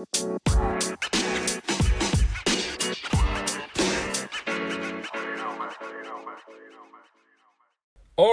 All 0.00 0.06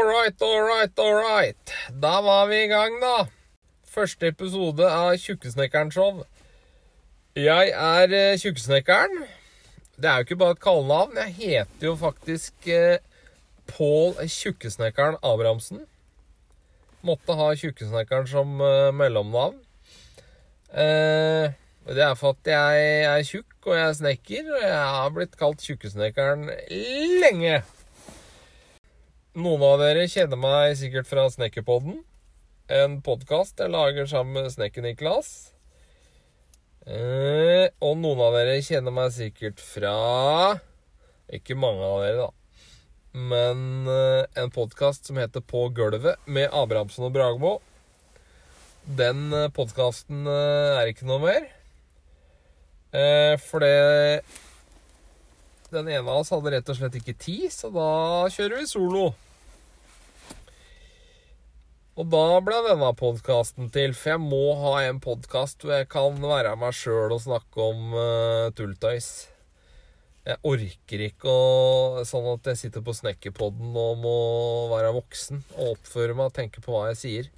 right, 0.03 0.41
all 0.41 0.61
right, 0.61 0.99
all 0.99 1.15
right. 1.15 1.73
Da 1.99 2.21
var 2.21 2.47
vi 2.47 2.63
i 2.63 2.67
gang, 2.67 3.01
da. 3.01 3.27
Første 3.83 4.27
episode 4.31 4.87
av 4.87 5.17
Tjukkesnekkeren 5.19 5.91
show. 5.91 6.23
Jeg 7.35 7.75
er 7.75 8.15
eh, 8.15 8.39
Tjukkesnekkeren. 8.39 9.27
Det 9.99 10.07
er 10.07 10.15
jo 10.15 10.29
ikke 10.29 10.39
bare 10.39 10.55
et 10.55 10.63
kallenavn. 10.63 11.19
Jeg 11.19 11.35
heter 11.41 11.91
jo 11.91 11.95
faktisk 11.99 12.71
eh, 12.71 13.03
Pål 13.75 14.15
Tjukkesnekkeren 14.23 15.19
Abrahamsen. 15.19 15.83
Måtte 17.03 17.35
ha 17.35 17.51
Tjukkesnekkeren 17.59 18.27
som 18.31 18.61
eh, 18.61 18.93
mellomnavn. 18.95 19.66
Eh, 20.67 21.53
det 21.87 22.03
er 22.03 22.15
for 22.19 22.35
at 22.35 22.49
jeg 22.51 22.87
er 23.07 23.23
tjukk, 23.23 23.53
og 23.63 23.77
jeg 23.77 23.87
er 23.87 23.97
snekker, 24.01 24.49
og 24.51 24.63
jeg 24.65 24.87
har 24.97 25.11
blitt 25.15 25.37
kalt 25.39 25.63
Tjukkesnekkeren 25.63 26.49
lenge. 27.23 27.61
Noen 29.37 29.63
av 29.63 29.77
dere 29.79 30.07
kjenner 30.11 30.39
meg 30.41 30.73
sikkert 30.79 31.07
fra 31.07 31.27
Snekkerpodden. 31.31 32.01
En 32.67 32.97
podkast 33.05 33.61
jeg 33.61 33.71
lager 33.71 34.09
sammen 34.09 34.41
med 34.41 34.51
Snekker-Niklas. 34.51 35.29
Eh, 36.87 37.69
og 37.79 37.95
noen 38.01 38.23
av 38.25 38.35
dere 38.35 38.57
kjenner 38.63 38.95
meg 38.95 39.11
sikkert 39.11 39.59
fra 39.59 40.55
Ikke 41.35 41.57
mange 41.59 41.83
av 41.83 42.03
dere, 42.03 42.27
da. 42.27 42.29
Men 43.31 43.87
eh, 43.91 44.23
en 44.39 44.51
podkast 44.55 45.07
som 45.07 45.19
heter 45.19 45.43
På 45.43 45.65
gulvet 45.75 46.19
med 46.25 46.51
Abrahamsen 46.51 47.07
og 47.07 47.15
Bragmo. 47.15 47.57
Den 48.87 49.33
eh, 49.35 49.49
podkasten 49.51 50.23
eh, 50.31 50.79
er 50.79 50.87
ikke 50.87 51.07
noe 51.09 51.19
mer. 51.19 51.47
Eh, 52.95 53.35
for 53.43 53.59
det 53.59 54.23
Den 55.73 55.89
ene 55.91 56.05
av 56.07 56.21
oss 56.21 56.31
hadde 56.31 56.53
rett 56.53 56.69
og 56.71 56.77
slett 56.77 56.95
ikke 56.95 57.17
tid, 57.19 57.49
så 57.51 57.67
da 57.73 57.89
kjører 58.31 58.61
vi 58.61 58.69
solo. 58.69 59.09
Og 61.97 62.05
da 62.13 62.37
ble 62.45 62.61
denne 62.63 62.93
podkasten 62.95 63.67
til, 63.73 63.91
for 63.97 64.13
jeg 64.13 64.23
må 64.23 64.53
ha 64.61 64.77
en 64.85 65.01
podkast 65.03 65.65
hvor 65.65 65.73
jeg 65.75 65.89
kan 65.91 66.21
være 66.21 66.53
meg 66.61 66.77
sjøl 66.77 67.11
og 67.11 67.23
snakke 67.23 67.65
om 67.73 67.95
uh, 67.97 68.53
tulltøys. 68.55 69.09
Jeg 70.27 70.39
orker 70.45 71.03
ikke 71.07 71.31
å 71.31 72.05
Sånn 72.07 72.29
at 72.29 72.47
jeg 72.51 72.61
sitter 72.61 72.85
på 72.85 72.93
snekkerpodden 72.95 73.75
og 73.81 73.99
må 74.03 74.15
være 74.71 74.93
voksen 74.95 75.41
og 75.57 75.73
oppføre 75.73 76.15
meg 76.15 76.29
og 76.29 76.37
tenke 76.37 76.63
på 76.63 76.75
hva 76.75 76.91
jeg 76.91 77.01
sier. 77.01 77.31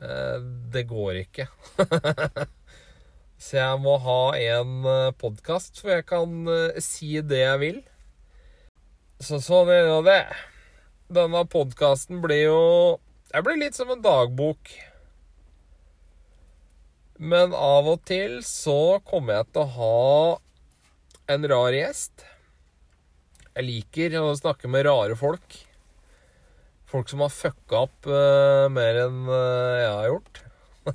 Eh, 0.00 0.38
det 0.72 0.86
går 0.88 1.22
ikke. 1.26 1.48
Så 3.42 3.58
jeg 3.58 3.80
må 3.82 3.96
ha 3.98 4.20
en 4.38 4.86
uh, 4.86 5.14
podkast 5.18 5.80
hvor 5.82 5.96
jeg 5.96 6.06
kan 6.06 6.46
eh, 6.46 6.78
si 6.84 7.16
det 7.26 7.40
jeg 7.42 7.58
vil. 7.62 7.80
Så 9.22 9.40
sånn 9.42 9.70
er 9.74 9.88
nå 9.90 9.98
det. 10.06 10.22
Denne 11.12 11.42
podkasten 11.50 12.22
blir 12.22 12.46
jo 12.46 12.62
Jeg 13.34 13.44
blir 13.44 13.58
litt 13.58 13.76
som 13.76 13.90
en 13.92 14.04
dagbok. 14.04 14.70
Men 17.18 17.54
av 17.54 17.90
og 17.90 18.02
til 18.08 18.40
så 18.46 19.00
kommer 19.06 19.40
jeg 19.40 19.50
til 19.52 19.62
å 19.62 19.72
ha 19.76 21.34
en 21.34 21.50
rar 21.50 21.74
gjest. 21.74 22.24
Jeg 23.52 23.68
liker 23.68 24.16
å 24.22 24.32
snakke 24.38 24.70
med 24.70 24.86
rare 24.88 25.18
folk. 25.18 25.58
Folk 26.92 27.08
som 27.08 27.22
har 27.24 27.30
fucka 27.32 27.86
opp 27.86 28.04
uh, 28.04 28.68
mer 28.68 28.98
enn 29.06 29.22
uh, 29.24 29.80
jeg 29.80 29.92
har 29.96 30.08
gjort. 30.10 30.40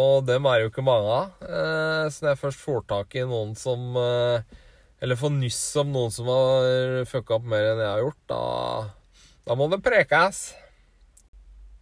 Og 0.00 0.24
dem 0.24 0.48
er 0.48 0.62
jo 0.62 0.70
ikke 0.70 0.84
mange 0.86 1.10
av. 1.12 1.34
Uh, 1.42 2.08
så 2.08 2.24
når 2.24 2.32
jeg 2.32 2.40
først 2.46 2.62
får 2.64 2.80
tak 2.88 3.12
i 3.18 3.26
noen 3.28 3.52
som 3.60 3.98
Eller 3.98 5.20
får 5.20 5.32
nyss 5.34 5.76
om 5.82 5.92
noen 5.92 6.12
som 6.14 6.30
har 6.32 7.04
fucka 7.10 7.36
opp 7.36 7.44
mer 7.52 7.64
enn 7.74 7.82
jeg 7.82 7.90
har 7.90 8.00
gjort, 8.06 8.22
da, 8.32 8.40
da 9.44 9.52
må 9.60 9.64
det 9.68 9.84
prekes. 9.84 10.40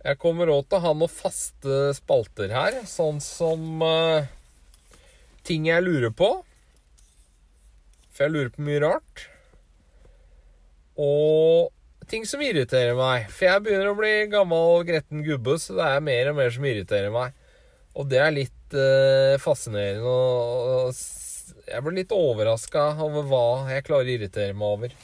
Jeg 0.02 0.18
kommer 0.22 0.50
òg 0.50 0.66
til 0.66 0.78
å 0.80 0.84
ha 0.88 0.92
noen 0.94 1.14
faste 1.14 1.94
spalter 1.96 2.50
her, 2.50 2.82
sånn 2.86 3.20
som 3.22 3.82
ting 5.46 5.70
jeg 5.70 5.86
lurer 5.86 6.10
på. 6.10 6.42
For 8.10 8.26
jeg 8.26 8.34
lurer 8.34 8.52
på 8.52 8.66
mye 8.66 8.82
rart. 8.82 9.35
Og 10.96 11.72
ting 12.10 12.24
som 12.28 12.42
irriterer 12.44 12.96
meg. 12.98 13.26
For 13.32 13.48
jeg 13.48 13.64
begynner 13.64 13.90
å 13.90 13.98
bli 13.98 14.12
gammel, 14.32 14.70
og 14.76 14.88
gretten 14.88 15.24
gubbe, 15.26 15.58
så 15.60 15.76
det 15.76 15.90
er 15.90 16.06
mer 16.06 16.30
og 16.32 16.38
mer 16.38 16.54
som 16.54 16.66
irriterer 16.68 17.12
meg. 17.14 17.36
Og 17.96 18.08
det 18.10 18.20
er 18.22 18.34
litt 18.34 18.76
eh, 18.76 19.36
fascinerende. 19.40 20.06
Og, 20.06 20.88
og 20.88 21.66
jeg 21.66 21.82
blir 21.84 21.98
litt 21.98 22.14
overraska 22.14 22.88
over 23.02 23.26
hva 23.26 23.46
jeg 23.72 23.86
klarer 23.86 24.08
å 24.08 24.16
irritere 24.16 24.56
meg 24.56 24.76
over. 24.76 24.96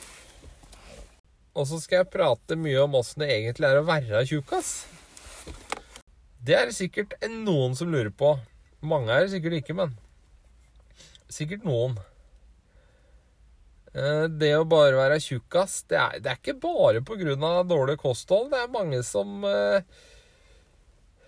Og 1.52 1.68
så 1.68 1.80
skal 1.82 2.00
jeg 2.00 2.12
prate 2.14 2.56
mye 2.56 2.80
om 2.80 2.94
åssen 2.96 3.24
det 3.24 3.32
egentlig 3.34 3.68
er 3.68 3.80
å 3.80 3.88
være 3.88 4.24
tjukkas. 4.28 4.72
Det 6.42 6.56
er 6.58 6.70
det 6.70 6.76
sikkert 6.76 7.14
noen 7.28 7.76
som 7.78 7.92
lurer 7.92 8.12
på. 8.14 8.34
Mange 8.82 9.12
er 9.14 9.26
det 9.26 9.34
sikkert 9.34 9.60
ikke, 9.60 9.76
men 9.78 9.92
sikkert 11.30 11.66
noen. 11.68 11.98
Eh, 13.94 14.24
Det 14.28 14.54
å 14.56 14.64
bare 14.68 14.96
være 14.96 15.20
tjukkas, 15.20 15.82
det 15.90 15.98
er, 16.00 16.20
det 16.24 16.30
er 16.32 16.40
ikke 16.40 16.56
bare 16.62 17.02
pga. 17.04 17.36
dårlig 17.68 17.98
kosthold. 18.00 18.50
Det 18.52 18.62
er 18.62 18.72
mange 18.72 19.02
som 19.04 19.44
eh, 19.44 19.82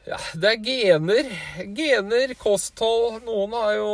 Ja, 0.06 0.18
det 0.36 0.50
er 0.50 0.64
gener. 0.64 1.28
Gener, 1.76 2.34
kosthold. 2.40 3.22
Noen 3.24 3.52
har 3.56 3.74
jo 3.78 3.92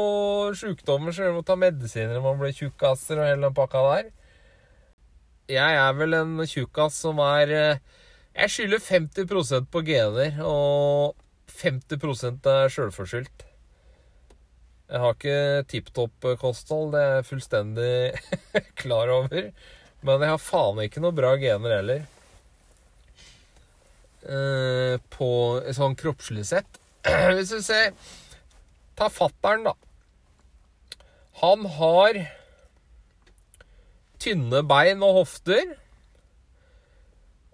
sjukdommer 0.55 1.13
så 1.13 1.27
de 1.29 1.35
må 1.35 1.43
ta 1.47 1.57
medisiner 1.57 2.15
når 2.15 2.25
man 2.25 2.41
blir 2.41 2.55
tjukkaser 2.55 3.19
og 3.19 3.29
hele 3.31 3.47
den 3.49 3.55
pakka 3.55 3.85
der. 3.91 4.11
Jeg 5.51 5.79
er 5.83 5.95
vel 5.99 6.15
en 6.15 6.37
tjukkas 6.47 6.95
som 6.95 7.19
er 7.19 7.51
eh, 7.51 7.79
Jeg 8.37 8.51
skylder 8.55 8.79
50% 8.79 9.71
på 9.75 9.83
gener, 9.83 10.37
og 10.47 11.17
50% 11.51 12.47
er 12.47 12.71
sjølforskyldt. 12.71 13.50
Jeg 14.91 15.03
har 15.05 15.13
ikke 15.15 15.67
tipp 15.71 15.91
topp 15.95 16.25
kosthold, 16.41 16.89
det 16.97 17.01
er 17.01 17.13
jeg 17.21 17.27
fullstendig 17.29 17.91
klar 18.83 19.13
over. 19.15 19.53
Men 20.03 20.25
jeg 20.25 20.33
har 20.33 20.43
faen 20.43 20.81
ikke 20.83 21.03
noe 21.05 21.15
bra 21.15 21.37
gener 21.39 21.77
heller. 21.77 22.01
Eh, 24.21 24.97
på 25.15 25.31
sånn 25.77 25.95
kroppslig 26.01 26.43
sett. 26.49 26.81
Hvis 27.37 27.55
du 27.55 27.61
ser 27.65 27.95
Ta 28.99 29.07
fattern, 29.09 29.63
da. 29.65 29.73
Han 31.41 31.63
har 31.79 32.19
tynne 34.21 34.61
bein 34.69 35.01
og 35.07 35.23
hofter. 35.23 35.71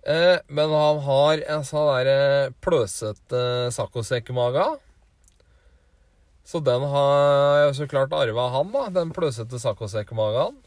Eh, 0.06 0.40
men 0.48 0.74
han 0.74 0.98
har 1.04 1.44
en 1.54 1.68
sånn 1.68 1.92
derre 1.92 2.50
pløsete 2.64 3.44
saccosekkmage. 3.76 4.66
Så 6.46 6.60
den 6.62 6.84
har 6.86 7.58
jeg 7.64 7.74
så 7.80 7.88
klart 7.90 8.14
arva 8.14 8.46
han, 8.54 8.70
da. 8.70 8.86
Den 8.94 9.10
pløsete 9.14 9.58
saccosekkmagen. 9.58 10.60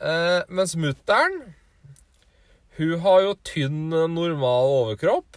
Eh, 0.00 0.40
mens 0.48 0.72
mutter'n, 0.80 1.36
hun 2.78 2.94
har 3.04 3.20
jo 3.26 3.34
tynn, 3.44 3.90
normal 4.14 4.72
overkropp. 4.78 5.36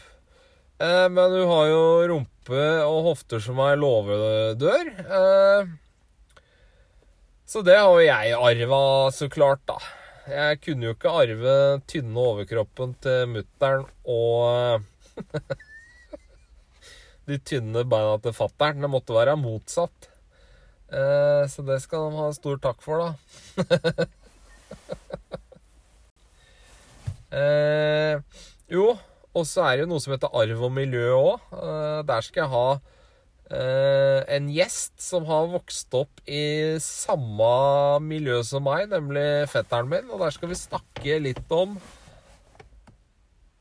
Eh, 0.79 1.07
men 1.11 1.35
hun 1.35 1.49
har 1.49 1.65
jo 1.67 1.81
rumpe 2.13 2.61
og 2.85 3.09
hofter 3.09 3.43
som 3.43 3.59
ei 3.65 3.73
låvedør. 3.79 4.91
Eh, 5.19 5.73
så 7.51 7.63
det 7.67 7.75
har 7.75 7.89
jo 7.91 8.05
jeg 8.05 8.37
arva, 8.37 8.83
så 9.11 9.27
klart, 9.27 9.65
da. 9.67 9.81
Jeg 10.31 10.61
kunne 10.63 10.87
jo 10.87 10.95
ikke 10.95 11.11
arve 11.25 11.55
tynne 11.91 12.23
overkroppen 12.23 12.93
til 13.03 13.27
mutter'n 13.33 13.83
og 14.07 14.85
de 17.29 17.37
tynne 17.45 17.83
beina 17.85 18.17
til 18.23 18.33
fatter'n. 18.35 18.81
Det 18.81 18.89
måtte 18.91 19.15
være 19.15 19.37
motsatt. 19.39 20.09
Eh, 20.91 21.47
så 21.47 21.63
det 21.67 21.81
skal 21.83 22.09
de 22.09 22.17
ha 22.19 22.31
stor 22.35 22.57
takk 22.63 22.79
for, 22.83 22.95
da. 22.99 23.09
eh, 27.41 28.15
jo, 28.71 28.97
og 29.31 29.43
så 29.47 29.63
er 29.63 29.71
det 29.77 29.83
jo 29.85 29.91
noe 29.93 30.03
som 30.03 30.13
heter 30.15 30.35
arv 30.41 30.59
og 30.67 30.73
miljø 30.75 31.05
òg. 31.15 31.35
Eh, 31.55 31.99
der 32.09 32.21
skal 32.27 32.41
jeg 32.43 32.51
ha 32.51 32.69
eh, 33.55 34.19
en 34.35 34.45
gjest 34.51 34.95
som 35.03 35.21
har 35.29 35.43
vokst 35.53 35.89
opp 35.95 36.13
i 36.27 36.75
samme 36.83 37.53
miljø 38.03 38.43
som 38.47 38.63
meg, 38.67 38.81
nemlig 38.91 39.47
fetteren 39.51 39.89
min. 39.91 40.11
Og 40.11 40.17
der 40.25 40.31
skal 40.35 40.49
vi 40.51 40.57
snakke 40.59 41.13
litt 41.23 41.47
om 41.55 41.79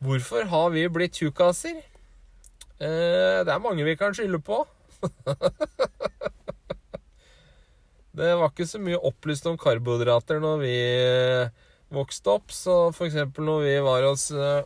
hvorfor 0.00 0.42
har 0.50 0.68
vi 0.74 0.88
blitt 0.90 1.14
tjukkaser? 1.20 1.78
Eh, 2.80 3.40
det 3.44 3.52
er 3.52 3.60
mange 3.60 3.84
vi 3.84 3.96
kan 4.00 4.14
skylde 4.16 4.40
på. 4.44 4.62
det 8.16 8.30
var 8.40 8.48
ikke 8.48 8.68
så 8.68 8.80
mye 8.80 9.00
opplyst 9.10 9.48
om 9.50 9.58
karbohydrater 9.60 10.40
når 10.40 10.62
vi 10.62 10.76
eh, 10.76 11.50
vokste 11.92 12.36
opp. 12.38 12.54
Så 12.54 12.78
eksempel 13.06 13.44
når 13.48 13.66
vi 13.66 13.74
var 13.84 14.06
hos 14.08 14.30
eh, 14.32 14.62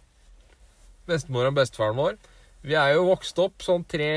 bestemor 1.10 1.50
og 1.50 1.58
bestefaren 1.58 1.98
vår, 1.98 2.14
Vi 2.64 2.74
er 2.80 2.94
jo 2.94 3.10
vokst 3.10 3.38
opp 3.42 3.60
sånn 3.60 3.82
tre 3.84 4.12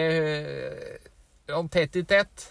sånn 1.50 1.68
tett 1.68 1.98
i 2.00 2.04
tett. 2.08 2.46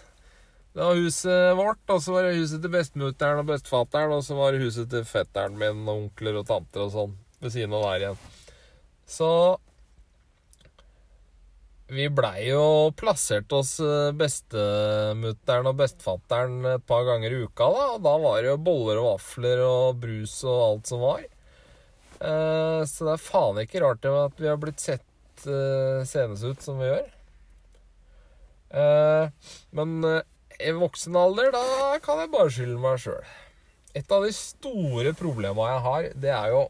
Det 0.77 0.83
var 0.85 0.99
huset 0.99 1.55
vårt, 1.57 1.81
og 1.89 2.01
så 2.05 2.13
var 2.13 2.27
det 2.27 2.37
huset 2.37 2.61
til 2.61 2.69
bestemutteren 2.69 3.39
og 3.41 3.47
bestefatteren, 3.49 4.11
og 4.13 4.21
så 4.21 4.35
var 4.37 4.53
det 4.53 4.61
huset 4.61 4.91
til 4.91 5.07
fetteren 5.09 5.57
min 5.57 5.87
og 5.87 6.03
onkler 6.03 6.37
og 6.37 6.45
tanter 6.45 6.83
og 6.83 6.91
sånn 6.93 7.15
ved 7.41 7.55
siden 7.55 7.73
av 7.73 7.87
der 7.87 8.03
igjen. 8.03 8.19
Så 9.09 9.29
vi 11.87 12.09
blei 12.11 12.49
jo 12.49 12.91
plassert 12.99 13.51
hos 13.55 13.77
eh, 13.79 14.11
bestemutteren 14.19 15.69
og 15.69 15.77
bestefatteren 15.79 16.65
et 16.73 16.85
par 16.87 17.05
ganger 17.07 17.31
i 17.31 17.41
uka, 17.45 17.67
da. 17.71 17.83
Og 17.95 18.01
da 18.03 18.15
var 18.23 18.41
det 18.41 18.51
jo 18.51 18.61
boller 18.65 18.99
og 18.99 19.11
vafler 19.13 19.63
og 19.63 19.99
brus 20.01 20.41
og 20.43 20.63
alt 20.65 20.91
som 20.91 21.03
var. 21.05 21.21
Eh, 22.17 22.81
så 22.89 23.07
det 23.07 23.13
er 23.13 23.23
faen 23.23 23.61
ikke 23.63 23.83
rart 23.85 24.07
at 24.11 24.41
vi 24.41 24.49
har 24.51 24.59
blitt 24.59 24.83
sett 24.83 25.47
eh, 25.47 26.03
senest 26.07 26.43
ut 26.43 26.65
som 26.65 26.81
vi 26.81 26.91
gjør. 26.91 27.13
Men 29.79 29.93
i 30.59 30.71
voksen 30.75 31.15
alder, 31.15 31.53
da 31.55 31.93
kan 32.03 32.19
jeg 32.19 32.31
bare 32.33 32.51
skylde 32.51 32.81
meg 32.83 32.97
sjøl. 32.99 33.29
Et 33.95 34.11
av 34.11 34.25
de 34.27 34.33
store 34.35 35.13
problema 35.15 35.69
jeg 35.69 35.83
har, 35.85 36.09
det 36.19 36.33
er 36.35 36.51
jo 36.51 36.65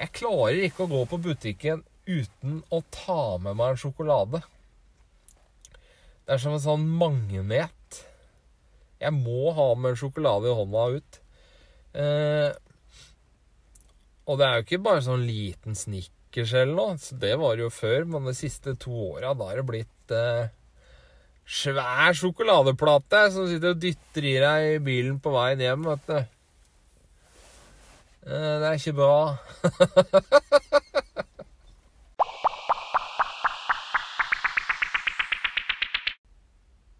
Jeg 0.00 0.12
klarer 0.16 0.62
ikke 0.70 0.86
å 0.86 0.90
gå 0.94 1.02
på 1.10 1.18
butikken 1.28 1.84
uten 2.06 2.60
å 2.72 2.82
ta 2.94 3.36
med 3.42 3.58
meg 3.58 3.74
en 3.74 3.80
sjokolade. 3.80 4.42
Det 6.26 6.34
er 6.34 6.42
som 6.42 6.56
en 6.56 6.62
sånn 6.62 6.86
magnet. 6.98 8.02
Jeg 8.98 9.14
må 9.14 9.52
ha 9.54 9.68
med 9.78 9.92
en 9.92 9.98
sjokolade 10.00 10.50
i 10.50 10.56
hånda 10.58 10.84
ut. 10.96 11.18
Eh, 11.96 12.50
og 14.26 14.38
det 14.38 14.46
er 14.46 14.58
jo 14.58 14.66
ikke 14.66 14.84
bare 14.88 15.04
sånn 15.06 15.26
liten 15.26 15.78
snickers 15.78 16.54
eller 16.56 16.74
noe. 16.74 17.18
Det 17.22 17.34
var 17.38 17.60
jo 17.60 17.70
før, 17.70 18.08
men 18.10 18.26
de 18.26 18.34
siste 18.36 18.74
to 18.82 18.94
åra 19.12 19.34
har 19.38 19.60
det 19.60 19.66
blitt 19.68 20.14
eh, 20.14 20.48
svær 21.46 22.16
sjokoladeplate 22.18 23.22
som 23.34 23.46
sitter 23.46 23.76
og 23.76 23.82
dytter 23.82 24.26
i 24.26 24.34
deg 24.42 24.70
i 24.72 24.82
bilen 24.82 25.20
på 25.22 25.30
veien 25.36 25.62
hjem, 25.62 25.86
vet 25.92 26.10
du. 26.10 26.18
Eh, 28.26 28.54
det 28.58 28.72
er 28.72 28.80
ikke 28.80 28.98
bra. 28.98 29.18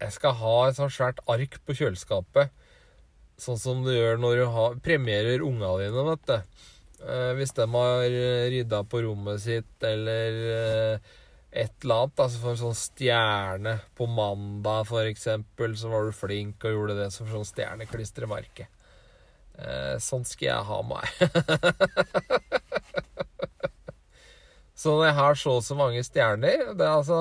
Jeg 0.07 0.15
skal 0.15 0.39
ha 0.39 0.55
et 0.67 0.79
sånt 0.79 0.95
svært 0.95 1.19
ark 1.27 1.59
på 1.67 1.75
kjøleskapet. 1.75 2.55
Sånn 3.37 3.59
som 3.59 3.83
du 3.85 3.91
gjør 3.91 4.17
når 4.23 4.39
du 4.39 4.45
har, 4.55 4.79
premierer 4.81 5.43
unga 5.45 5.75
dine, 5.83 6.07
vet 6.07 6.31
du. 6.31 6.63
Eh, 7.05 7.31
hvis 7.37 7.53
de 7.59 7.67
har 7.75 8.17
rydda 8.55 8.81
på 8.89 9.03
rommet 9.05 9.43
sitt, 9.43 9.75
eller 9.85 10.39
eh, 10.55 11.11
et 11.51 11.83
eller 11.83 12.03
annet. 12.03 12.19
Altså 12.23 12.39
for 12.41 12.49
en 12.53 12.61
sånn 12.61 12.75
stjerne 12.77 13.73
på 13.97 14.05
mandag, 14.09 14.87
for 14.89 15.09
eksempel, 15.09 15.77
så 15.79 15.85
var 15.91 16.01
du 16.07 16.13
flink 16.15 16.65
og 16.65 16.73
gjorde 16.75 16.99
det 16.99 17.09
som 17.15 17.25
sånn 17.31 17.47
stjerneklistremerke. 17.47 18.65
Eh, 19.57 19.95
sånn 20.03 20.25
skal 20.27 20.47
jeg 20.51 20.67
ha 20.69 20.79
meg. 20.85 21.05
så 24.77 24.87
når 24.93 25.05
jeg 25.09 25.19
har 25.21 25.33
så 25.41 25.51
og 25.57 25.65
så 25.65 25.73
mange 25.77 26.01
stjerner 26.05 26.57
det 26.77 26.85
er 26.85 26.95
altså, 26.99 27.19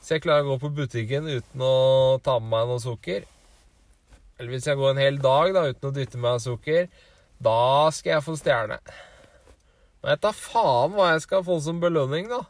Så 0.00 0.16
jeg 0.16 0.24
klarer 0.24 0.46
å 0.46 0.54
gå 0.54 0.62
på 0.62 0.72
butikken 0.80 1.28
uten 1.28 1.62
å 1.64 2.18
ta 2.24 2.38
med 2.40 2.50
meg 2.54 2.70
noe 2.70 2.82
sukker. 2.82 3.26
Eller 4.40 4.54
hvis 4.54 4.66
jeg 4.70 4.80
går 4.80 4.94
en 4.94 5.02
hel 5.02 5.20
dag 5.20 5.52
da, 5.52 5.66
uten 5.68 5.90
å 5.90 5.94
dytte 5.94 6.20
meg 6.20 6.40
sukker, 6.40 6.88
da 7.40 7.88
skal 7.92 8.16
jeg 8.16 8.24
få 8.24 8.36
stjerne. 8.40 8.78
Men 10.00 10.14
jeg 10.14 10.22
tar 10.24 10.36
faen 10.36 10.96
hva 10.96 11.10
jeg 11.12 11.26
skal 11.26 11.44
få 11.44 11.58
som 11.60 11.82
belønning, 11.82 12.30
da. 12.32 12.40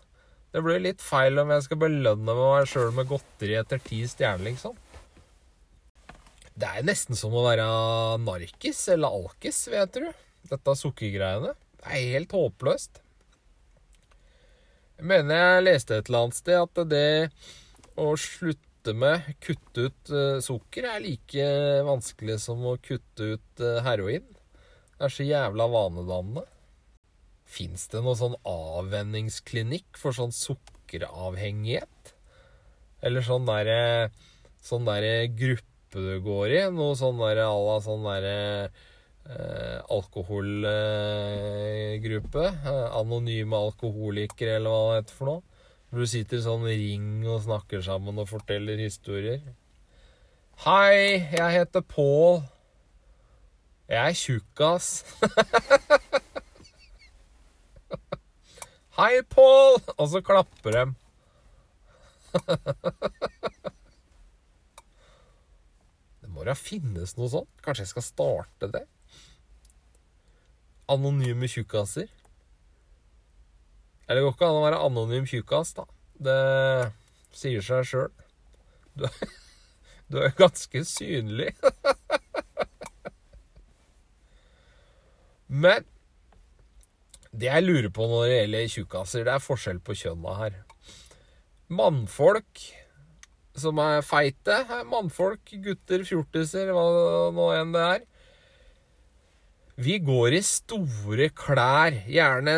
Det 0.54 0.62
blir 0.66 0.82
litt 0.82 1.02
feil 1.02 1.38
om 1.42 1.50
jeg 1.50 1.66
skal 1.66 1.78
belønne 1.82 2.36
meg 2.38 2.70
sjøl 2.70 2.94
med 2.94 3.10
godteri 3.10 3.58
etter 3.58 3.82
ti 3.82 4.00
stjerner, 4.10 4.46
liksom. 4.50 4.78
Det 6.60 6.68
er 6.68 6.86
nesten 6.86 7.18
som 7.18 7.34
å 7.34 7.44
være 7.46 7.66
narkis 8.22 8.82
eller 8.94 9.14
alkis, 9.22 9.62
vet 9.72 9.98
du. 9.98 10.08
Dette 10.50 10.74
sukkergreiene. 10.78 11.54
Det 11.80 11.86
er 11.90 12.10
helt 12.16 12.34
håpløst. 12.36 13.00
Jeg 15.00 15.08
mener 15.08 15.38
jeg 15.38 15.62
leste 15.64 15.96
et 15.96 16.08
eller 16.10 16.26
annet 16.26 16.36
sted 16.36 16.58
at 16.60 16.78
det 16.90 17.30
å 17.96 18.10
slutte 18.20 18.92
med 18.92 19.30
kutte 19.40 19.86
ut 19.88 20.10
uh, 20.12 20.42
sukker 20.44 20.84
er 20.90 21.00
like 21.00 21.46
vanskelig 21.88 22.36
som 22.42 22.60
å 22.68 22.74
kutte 22.84 23.30
ut 23.32 23.62
uh, 23.64 23.78
heroin. 23.86 24.26
Det 24.98 25.06
er 25.08 25.14
så 25.14 25.24
jævla 25.24 25.70
vanedannende. 25.72 26.44
Fins 27.48 27.86
det 27.88 28.04
noe 28.04 28.12
sånn 28.20 28.36
avvenningsklinikk 28.44 29.96
for 29.96 30.12
sånn 30.12 30.36
sukkeravhengighet? 30.36 32.12
Eller 33.00 33.24
sånn 33.24 33.48
derre 33.48 34.10
sånn 34.60 34.84
der 34.84 35.30
gruppe 35.32 35.96
du 35.96 36.20
går 36.28 36.58
i? 36.58 36.62
Noe 36.76 36.92
sånn 37.00 37.24
derre 37.24 37.48
à 37.48 37.56
la 37.56 37.80
sånn 37.88 38.04
derre 38.04 38.36
eh, 38.66 38.84
alkoholgruppe? 39.90 42.46
Eh, 42.46 42.96
anonyme 42.98 43.56
alkoholikere, 43.56 44.56
eller 44.58 44.70
hva 44.70 44.90
det 44.90 44.96
heter 45.00 45.14
for 45.16 45.26
noe? 45.30 45.42
Hvor 45.90 45.98
du 46.02 46.06
sitter 46.10 46.36
i 46.38 46.42
sånn 46.44 46.64
ring 46.68 47.26
og 47.26 47.42
snakker 47.46 47.80
sammen 47.82 48.18
og 48.22 48.28
forteller 48.30 48.76
historier. 48.78 49.40
Hei, 50.64 50.96
jeg 51.32 51.50
heter 51.56 51.82
Pål. 51.82 52.42
Jeg 53.90 54.06
er 54.06 54.14
tjukkas. 54.14 55.04
Hei, 59.00 59.22
Pål! 59.34 59.74
Og 59.96 60.08
så 60.12 60.20
klapper 60.22 60.70
de. 60.76 60.84
det 66.20 66.28
må 66.30 66.44
da 66.46 66.54
finnes 66.54 67.16
noe 67.18 67.28
sånt. 67.32 67.54
Kanskje 67.64 67.82
jeg 67.88 67.92
skal 67.96 68.06
starte 68.06 68.66
det? 68.76 68.84
Anonyme 70.90 71.48
tjukkaser. 71.50 72.08
Eller 74.06 74.20
det 74.20 74.26
går 74.26 74.34
ikke 74.34 74.48
an 74.48 74.58
å 74.58 74.64
være 74.64 74.82
anonym 74.86 75.26
tjukkas, 75.30 75.70
da. 75.76 75.84
Det 76.18 76.40
sier 77.36 77.62
seg 77.62 77.86
sjøl. 77.86 78.10
Du, 78.98 79.06
du 80.10 80.18
er 80.18 80.34
ganske 80.34 80.82
synlig. 80.88 81.52
Men 85.46 85.86
det 87.30 87.46
jeg 87.46 87.66
lurer 87.66 87.90
på 87.94 88.10
når 88.10 88.26
det 88.26 88.34
gjelder 88.40 88.74
tjukkaser, 88.74 89.24
det 89.26 89.34
er 89.36 89.46
forskjell 89.46 89.78
på 89.86 89.94
kjønna 90.02 90.36
her. 90.40 90.58
Mannfolk 91.70 92.66
som 93.60 93.78
er 93.82 94.02
feite, 94.06 94.56
mannfolk, 94.90 95.54
gutter, 95.64 96.02
fjortiser, 96.06 96.70
hva 96.74 97.30
nå 97.34 97.50
enn 97.54 97.74
det 97.74 97.86
er. 97.86 98.06
Vi 99.80 99.94
går 100.04 100.34
i 100.36 100.40
store 100.44 101.30
klær, 101.32 101.94
gjerne 102.04 102.52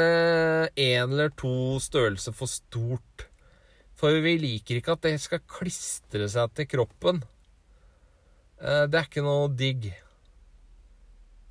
én 0.75 1.05
eller 1.07 1.29
to 1.39 1.79
størrelser 1.79 2.35
for 2.35 2.51
stort. 2.51 3.29
For 3.95 4.17
vi 4.25 4.33
liker 4.43 4.81
ikke 4.81 4.97
at 4.97 5.05
det 5.07 5.13
skal 5.23 5.45
klistre 5.47 6.27
seg 6.33 6.51
til 6.59 6.67
kroppen. 6.73 7.21
Eh, 8.59 8.89
det 8.91 8.99
er 8.99 9.07
ikke 9.07 9.23
noe 9.23 9.53
digg. 9.55 9.87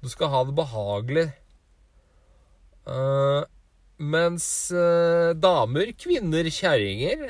Du 0.03 0.09
skal 0.11 0.33
ha 0.33 0.41
det 0.43 0.57
behagelig. 0.57 1.23
Uh, 2.83 3.45
mens 4.01 4.45
uh, 4.73 5.31
damer, 5.37 5.93
kvinner, 5.95 6.49
kjerringer, 6.51 7.21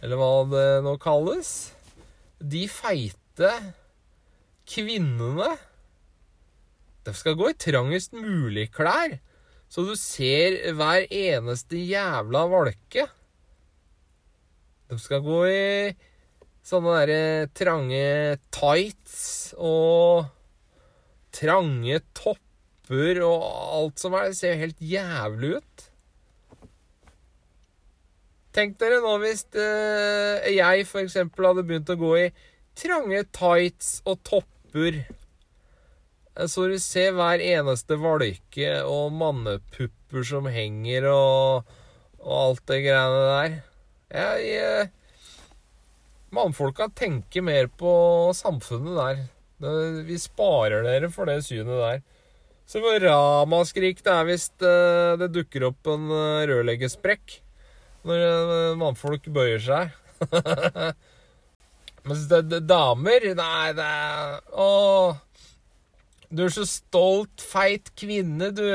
eller 0.00 0.18
hva 0.18 0.32
det 0.50 0.66
nå 0.86 0.96
kalles, 0.98 1.52
de 2.40 2.64
feite 2.72 3.52
kvinnene 4.66 5.52
De 7.04 7.12
skal 7.16 7.36
gå 7.36 7.50
i 7.50 7.58
trangest 7.60 8.14
mulig 8.16 8.70
klær, 8.74 9.18
så 9.68 9.84
du 9.84 9.92
ser 9.98 10.56
hver 10.76 11.04
eneste 11.12 11.80
jævla 11.80 12.44
valke. 12.52 13.06
De 14.88 14.98
skal 15.00 15.24
gå 15.24 15.40
i 15.50 15.94
sånne 16.64 16.94
derre 17.00 17.48
trange 17.56 18.04
tights 18.54 19.52
og 19.58 20.30
trange 21.34 22.00
topper 22.16 23.20
og 23.26 23.42
alt 23.80 24.00
som 24.00 24.16
er. 24.16 24.30
Det 24.30 24.38
ser 24.38 24.54
jo 24.54 24.62
helt 24.62 24.84
jævlig 24.94 25.50
ut. 25.58 25.88
Tenk 28.54 28.78
dere 28.78 29.00
nå 29.02 29.16
hvis 29.24 29.44
uh, 29.58 30.46
jeg 30.46 30.86
f.eks. 30.86 31.18
hadde 31.18 31.66
begynt 31.66 31.90
å 31.90 31.98
gå 31.98 32.12
i 32.22 32.26
trange 32.78 33.24
tights 33.34 33.96
og 34.06 34.20
topper. 34.26 35.02
Eh, 36.36 36.48
så 36.50 36.66
du 36.70 36.78
ser 36.82 37.14
hver 37.16 37.42
eneste 37.42 37.98
valke 38.00 38.74
og 38.88 39.14
mannepupper 39.20 40.26
som 40.26 40.50
henger 40.50 41.08
og, 41.12 41.72
og 42.22 42.34
alt 42.40 42.66
det 42.70 42.82
greiene 42.86 43.24
der. 43.30 43.56
Jeg, 44.14 44.50
jeg 44.54 44.92
Mannfolka 46.34 46.88
tenker 46.98 47.44
mer 47.46 47.68
på 47.70 47.92
samfunnet 48.34 48.96
der. 48.98 49.20
Vi 50.08 50.16
sparer 50.18 50.82
dere 50.82 51.10
for 51.14 51.30
det 51.30 51.44
synet 51.46 51.78
der. 51.78 52.00
Så 52.66 52.80
hvor 52.80 52.96
ramaskrik 52.98 54.00
det 54.02 54.12
er 54.12 54.26
hvis 54.26 54.48
det, 54.60 54.76
det 55.20 55.32
dukker 55.34 55.68
opp 55.68 55.90
en 55.92 56.08
eh, 56.10 56.46
rørleggersprekk. 56.50 57.40
når 58.08 58.24
eh, 58.24 58.76
mannfolk 58.80 59.28
bøyer 59.32 59.60
seg. 59.62 59.92
Mens 62.04 62.26
det, 62.28 62.40
det, 62.50 62.60
damer 62.68 63.24
Nei, 63.36 63.72
det 63.76 63.84
er 63.84 64.40
Å. 64.52 64.68
Du 66.34 66.42
er 66.42 66.50
så 66.50 66.64
stolt, 66.66 67.38
feit 67.38 67.92
kvinne, 67.94 68.48
du. 68.50 68.66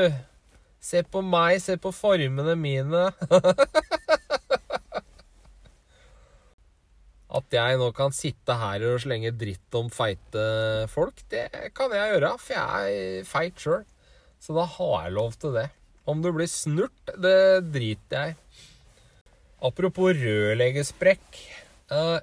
Se 0.80 1.02
på 1.04 1.20
meg, 1.20 1.58
se 1.60 1.76
på 1.76 1.92
formene 1.92 2.54
mine. 2.56 3.10
At 7.40 7.52
jeg 7.52 7.76
nå 7.78 7.90
kan 7.94 8.16
sitte 8.16 8.56
her 8.62 8.86
og 8.88 9.02
slenge 9.04 9.30
dritt 9.36 9.76
om 9.76 9.90
feite 9.92 10.44
folk, 10.90 11.20
det 11.30 11.50
kan 11.76 11.92
jeg 11.94 12.14
gjøre, 12.14 12.32
for 12.40 12.56
jeg 12.56 12.96
er 12.96 13.28
feit 13.28 13.60
sjøl. 13.60 13.84
Så 14.40 14.56
da 14.56 14.64
har 14.78 15.04
jeg 15.04 15.16
lov 15.18 15.36
til 15.36 15.52
det. 15.60 15.68
Om 16.08 16.24
du 16.24 16.32
blir 16.32 16.48
snurt, 16.48 17.12
det 17.20 17.60
driter 17.74 18.24
jeg. 18.24 18.36
Apropos 19.60 20.16
rørleggersprekk. 20.16 21.28
Eh, 21.92 22.18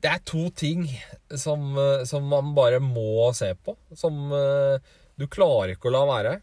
det 0.00 0.10
er 0.10 0.22
to 0.24 0.46
ting 0.56 0.86
som, 1.36 1.72
eh, 1.78 2.04
som, 2.08 2.26
man 2.28 2.54
bare 2.56 2.80
må 2.80 3.30
se 3.36 3.52
på. 3.54 3.76
Som 3.96 4.32
eh, 4.32 4.80
du 5.20 5.26
klarer 5.28 5.74
ikke 5.74 5.90
å 5.90 5.94
la 5.94 6.04
være. 6.08 6.38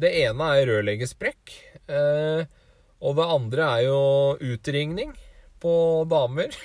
Det 0.00 0.10
ene 0.24 0.50
er 0.56 0.66
rørleggersprekk. 0.70 1.52
Og 3.04 3.18
det 3.18 3.26
andre 3.30 3.66
er 3.76 3.82
jo 3.84 3.98
utringning 4.54 5.12
på 5.62 5.74
damer. 6.10 6.56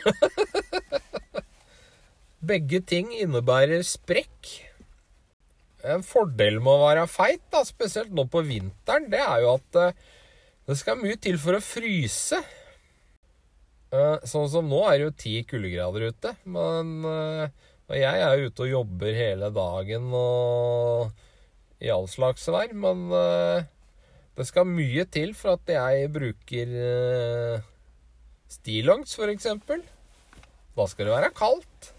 Begge 2.49 2.79
ting 2.87 3.11
innebærer 3.13 3.83
sprekk. 3.85 4.53
En 5.83 6.01
fordel 6.07 6.57
med 6.63 6.71
å 6.71 6.85
være 6.87 7.05
feit, 7.11 7.43
da, 7.51 7.61
spesielt 7.67 8.15
nå 8.15 8.25
på 8.31 8.41
vinteren, 8.47 9.11
det 9.11 9.19
er 9.21 9.43
jo 9.43 9.57
at 9.59 9.99
det 10.69 10.79
skal 10.79 10.97
mye 11.03 11.19
til 11.21 11.37
for 11.43 11.59
å 11.59 11.61
fryse. 11.63 12.39
Uh, 13.89 14.21
sånn 14.27 14.45
som 14.51 14.67
nå 14.69 14.83
er 14.85 14.99
det 14.99 15.05
jo 15.07 15.15
ti 15.17 15.33
kuldegrader 15.49 16.11
ute. 16.11 16.35
Men 16.45 17.01
og 17.89 17.97
jeg 17.97 18.21
er 18.21 18.43
ute 18.45 18.65
og 18.67 18.69
jobber 18.69 19.15
hele 19.17 19.47
dagen 19.49 20.11
og 20.13 21.09
i 21.81 21.89
all 21.89 22.05
slags 22.11 22.45
vær. 22.53 22.69
Men 22.77 23.07
uh, 23.09 23.65
det 24.37 24.45
skal 24.45 24.69
mye 24.69 25.07
til 25.09 25.33
for 25.37 25.57
at 25.57 25.71
jeg 25.73 26.11
bruker 26.13 26.75
stillongs, 28.49 29.15
f.eks. 29.17 29.49
Da 30.77 30.85
skal 30.87 31.09
det 31.09 31.15
være 31.15 31.33
kaldt. 31.35 31.89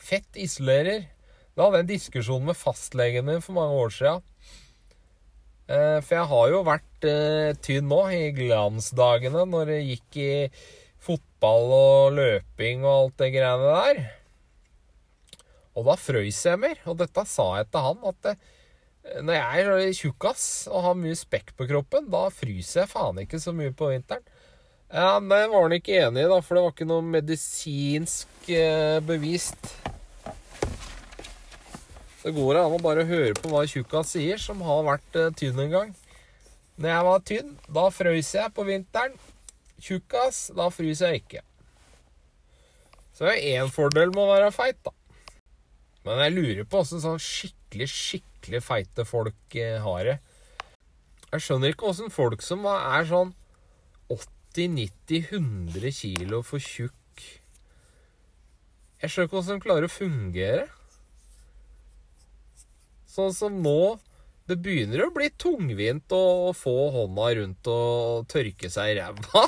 Fett 0.00 0.38
isolerer. 0.38 1.10
Da 1.54 1.66
hadde 1.66 1.82
jeg 1.82 1.84
en 1.84 1.90
diskusjon 1.90 2.46
med 2.46 2.58
fastlegen 2.58 3.26
min 3.26 3.42
for 3.44 3.58
mange 3.58 3.76
år 3.82 3.92
sia. 3.94 4.14
for 5.66 6.14
jeg 6.14 6.30
har 6.30 6.48
jo 6.50 6.62
vært 6.66 7.06
tynn 7.66 7.86
nå 7.90 8.00
i 8.14 8.24
glansdagene 8.36 9.44
når 9.50 9.70
det 9.70 9.78
gikk 9.90 10.18
i 10.22 10.32
fotball 11.44 11.72
og 11.76 12.14
løping 12.16 12.84
og 12.84 12.92
alt 12.94 13.18
det 13.20 13.30
greiene 13.34 13.72
der. 13.76 13.98
Og 15.76 15.84
da 15.84 15.96
frøys 15.98 16.38
jeg 16.46 16.60
mer. 16.60 16.78
Og 16.88 16.96
dette 16.96 17.24
sa 17.28 17.46
jeg 17.58 17.68
til 17.68 17.84
han, 17.84 17.98
at 18.08 18.20
det, 18.24 18.34
når 19.20 19.36
jeg 19.36 19.64
er 19.64 19.98
tjukkas 19.98 20.44
og 20.70 20.86
har 20.86 20.96
mye 20.96 21.16
spekk 21.18 21.52
på 21.58 21.66
kroppen, 21.68 22.08
da 22.08 22.30
fryser 22.32 22.84
jeg 22.84 22.92
faen 22.94 23.20
ikke 23.20 23.40
så 23.42 23.52
mye 23.52 23.74
på 23.76 23.90
vinteren. 23.92 24.24
Ja, 24.88 25.18
Det 25.20 25.42
var 25.50 25.66
han 25.66 25.74
ikke 25.76 25.98
enig 26.06 26.22
i, 26.22 26.30
da, 26.30 26.40
for 26.40 26.56
det 26.56 26.62
var 26.64 26.72
ikke 26.72 26.88
noe 26.88 27.04
medisinsk 27.04 28.48
eh, 28.48 29.00
bevist. 29.04 29.74
Det 32.22 32.32
går 32.32 32.62
an 32.62 32.78
å 32.78 32.80
bare 32.80 33.04
høre 33.04 33.34
på 33.36 33.50
hva 33.52 33.66
tjukkas 33.68 34.14
sier, 34.14 34.40
som 34.40 34.62
har 34.64 34.86
vært 34.86 35.20
eh, 35.20 35.32
tynn 35.36 35.60
en 35.66 35.76
gang. 35.76 35.94
Når 36.78 36.94
jeg 36.94 37.08
var 37.10 37.24
tynn, 37.28 37.54
da 37.68 37.88
frøys 37.92 38.32
jeg 38.38 38.54
på 38.54 38.64
vinteren 38.70 39.18
tjukkas, 39.84 40.48
da 40.56 40.70
fryser 40.72 41.12
jeg 41.12 41.24
ikke. 41.24 41.42
Så 43.14 43.28
det 43.28 43.34
er 43.36 43.62
én 43.62 43.72
fordel 43.72 44.10
med 44.10 44.24
å 44.24 44.30
være 44.32 44.52
feit, 44.54 44.80
da. 44.82 44.92
Men 46.04 46.20
jeg 46.24 46.34
lurer 46.34 46.66
på 46.68 46.80
åssen 46.82 47.00
sånn 47.00 47.20
skikkelig, 47.22 47.88
skikkelig 47.88 48.60
feite 48.64 49.06
folk 49.08 49.56
eh, 49.56 49.78
har 49.84 50.08
det. 50.08 50.16
Jeg 51.30 51.44
skjønner 51.46 51.72
ikke 51.72 51.88
åssen 51.90 52.12
folk 52.14 52.44
som 52.44 52.66
er 52.70 53.06
sånn 53.08 53.32
80-90-100 54.12 55.94
kilo 55.96 56.42
for 56.46 56.62
tjukk 56.62 57.22
Jeg 59.00 59.10
skjønner 59.10 59.30
ikke 59.30 59.40
åssen 59.40 59.58
de 59.58 59.64
klarer 59.64 59.88
å 59.88 59.92
fungere. 59.92 60.66
Sånn 63.10 63.34
som 63.34 63.56
nå 63.64 63.96
det 64.50 64.58
begynner 64.60 65.06
å 65.06 65.12
bli 65.14 65.30
tungvint 65.40 66.12
å 66.12 66.52
få 66.56 66.90
hånda 66.92 67.28
rundt 67.38 67.68
og 67.72 68.26
tørke 68.28 68.68
seg 68.72 68.90
i 68.92 68.96
ræva. 68.98 69.42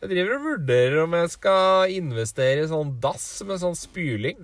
jeg 0.00 0.10
driver 0.10 0.34
og 0.34 0.48
vurderer 0.48 0.98
om 1.04 1.14
jeg 1.20 1.30
skal 1.36 1.94
investere 1.94 2.64
i 2.64 2.70
sånn 2.72 2.96
dass 3.02 3.28
med 3.46 3.62
sånn 3.62 3.78
spyling. 3.78 4.42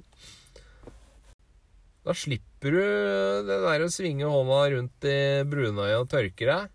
Da 2.07 2.15
slipper 2.15 2.71
du 2.71 2.85
det 3.49 3.59
der 3.65 3.83
å 3.83 3.91
svinge 3.91 4.31
hånda 4.31 4.63
rundt 4.77 5.11
i 5.11 5.19
brunøyet 5.51 6.05
og 6.05 6.11
tørke 6.13 6.47
deg. 6.53 6.71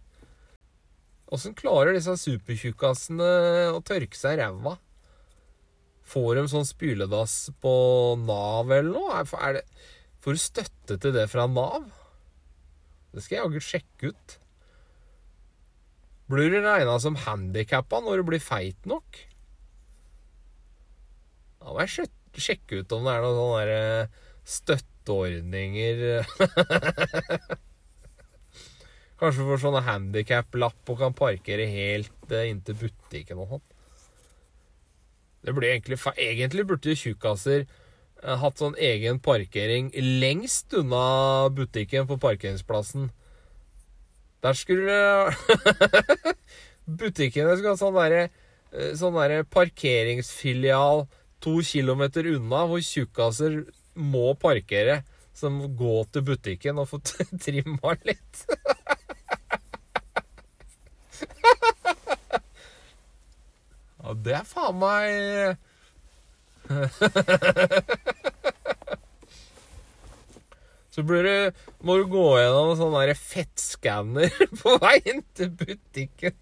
Åssen 1.29 1.53
klarer 1.55 1.93
disse 1.95 2.17
supertjukkasene 2.19 3.31
å 3.77 3.79
tørke 3.86 4.17
seg 4.17 4.36
i 4.36 4.41
ræva? 4.41 4.75
Får 6.09 6.39
de 6.39 6.45
sånn 6.49 6.67
spyledass 6.67 7.35
på 7.61 7.71
Nav 8.23 8.71
eller 8.73 8.91
noe? 8.95 9.23
Er 9.45 9.59
det, 9.59 9.63
får 10.23 10.35
du 10.35 10.41
støtte 10.41 10.97
til 11.01 11.13
det 11.15 11.27
fra 11.29 11.45
Nav? 11.49 11.85
Det 13.13 13.23
skal 13.23 13.35
jeg 13.35 13.43
jaggu 13.43 13.61
sjekke 13.65 14.11
ut. 14.13 14.37
Blir 16.29 16.53
du 16.53 16.59
regna 16.61 16.95
som 17.01 17.17
handikappa 17.17 18.01
når 18.05 18.21
du 18.21 18.27
blir 18.29 18.41
feit 18.43 18.85
nok? 18.89 19.23
Da 21.59 21.73
må 21.73 21.81
jeg 21.83 22.09
sjekke 22.39 22.81
ut 22.81 22.93
om 22.95 23.05
det 23.05 23.15
er 23.15 23.25
noen 23.25 23.39
sånne 23.39 23.79
eh, 23.79 24.11
støtteordninger 24.49 25.95
Kanskje 29.19 29.45
får 29.49 29.59
sånne 29.65 29.81
handikap-lapp 29.83 30.93
og 30.93 31.01
kan 31.01 31.17
parkere 31.17 31.65
helt 31.67 32.31
eh, 32.31 32.47
inntil 32.53 32.77
butikken 32.79 33.41
og 33.43 33.55
sånn. 33.55 33.65
Det 35.46 35.55
ble 35.55 35.69
egentlig, 35.72 36.00
egentlig 36.17 36.65
burde 36.67 36.96
tjukkaser 37.00 37.63
eh, 37.63 38.36
hatt 38.41 38.60
sånn 38.60 38.75
egen 38.75 39.22
parkering 39.24 39.91
lengst 40.22 40.75
unna 40.75 41.48
butikken 41.55 42.10
på 42.10 42.19
parkeringsplassen. 42.22 43.10
Der 44.43 44.55
skulle 44.55 45.00
Butikkene 47.00 47.55
skulle 47.55 47.75
ha 47.75 47.79
sånn 47.79 47.98
derre 47.98 48.24
eh, 48.25 48.93
sånn 49.00 49.17
der 49.19 49.43
parkeringsfilial 49.48 51.05
to 51.43 51.60
kilometer 51.63 52.27
unna, 52.36 52.65
hvor 52.67 52.84
tjukkaser 52.84 53.62
må 53.96 54.34
parkere. 54.39 55.03
Som 55.39 55.62
gå 55.79 56.01
til 56.12 56.25
butikken 56.27 56.81
og 56.81 56.89
få 56.89 57.00
trimma 57.46 57.96
litt. 58.03 58.43
Ja, 64.09 64.15
det 64.25 64.33
er 64.33 64.45
faen 64.49 64.79
meg 64.81 65.57
Så 70.89 71.03
det, 71.05 71.53
må 71.85 71.95
du 71.99 72.07
gå 72.09 72.23
gjennom 72.39 72.71
en 72.71 72.79
sånn 72.79 73.13
fettskanner 73.13 74.33
på 74.63 74.73
vei 74.81 74.97
inn 75.05 75.21
til 75.37 75.51
butikken. 75.53 76.33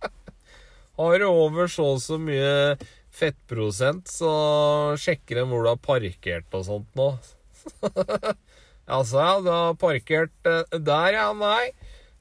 Har 1.00 1.16
du 1.18 1.24
over 1.30 1.72
så 1.72 1.86
og 1.94 2.02
så 2.04 2.20
mye 2.20 2.76
fettprosent, 3.16 4.12
så 4.12 4.30
sjekker 5.00 5.40
de 5.40 5.46
hvor 5.48 5.64
du 5.64 5.70
har 5.72 5.80
parkert 5.80 6.52
og 6.52 6.68
sånt 6.68 6.92
nå. 7.00 7.08
altså, 8.84 9.16
ja, 9.24 9.40
du 9.40 9.48
har 9.48 9.80
parkert 9.80 10.36
eh, 10.52 10.68
der, 10.76 11.16
ja. 11.16 11.32
Nei. 11.32 11.72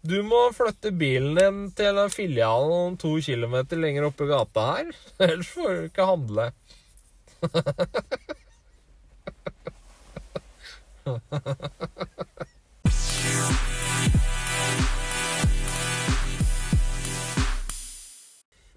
Du 0.03 0.17
må 0.27 0.35
flytte 0.51 0.89
bilen 0.99 1.37
din 1.37 1.59
til 1.77 1.95
filialen 2.11 2.97
to 2.99 3.13
kilometer 3.23 3.79
lenger 3.79 4.03
oppe 4.09 4.25
i 4.25 4.27
gata 4.33 4.63
her. 4.73 4.89
Ellers 5.29 5.51
får 5.55 5.69
du 5.71 5.83
ikke 5.87 6.09
handle. 6.09 6.45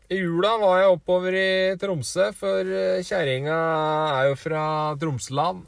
I 0.06 0.20
jula 0.20 0.52
var 0.62 0.78
jeg 0.78 0.94
oppover 0.94 1.34
i 1.34 1.74
Tromsø, 1.82 2.30
for 2.38 2.62
eh, 2.62 3.02
kjerringa 3.02 3.58
er 4.20 4.30
jo 4.30 4.38
fra 4.38 4.94
Tromsøland 5.02 5.66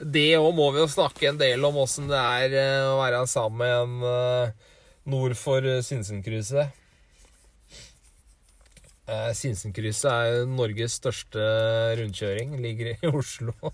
det 0.00 0.38
òg 0.38 0.54
må 0.56 0.70
vi 0.72 0.80
jo 0.80 0.88
snakke 0.88 1.28
en 1.28 1.40
del 1.40 1.64
om 1.66 1.76
åssen 1.82 2.08
det 2.08 2.18
er 2.18 2.54
eh, 2.56 2.88
å 2.88 2.98
være 3.00 3.24
sammen 3.28 3.60
med 3.60 3.72
en 3.76 4.04
eh, 4.08 4.68
nord 5.12 5.36
for 5.38 5.64
eh, 5.66 5.82
Sinsenkrysset. 5.84 6.76
Sinsenkrysset 9.34 10.06
er 10.06 10.44
Norges 10.46 10.94
største 11.00 11.42
rundkjøring. 11.98 12.52
Ligger 12.62 12.92
i 12.92 13.08
Oslo. 13.20 13.72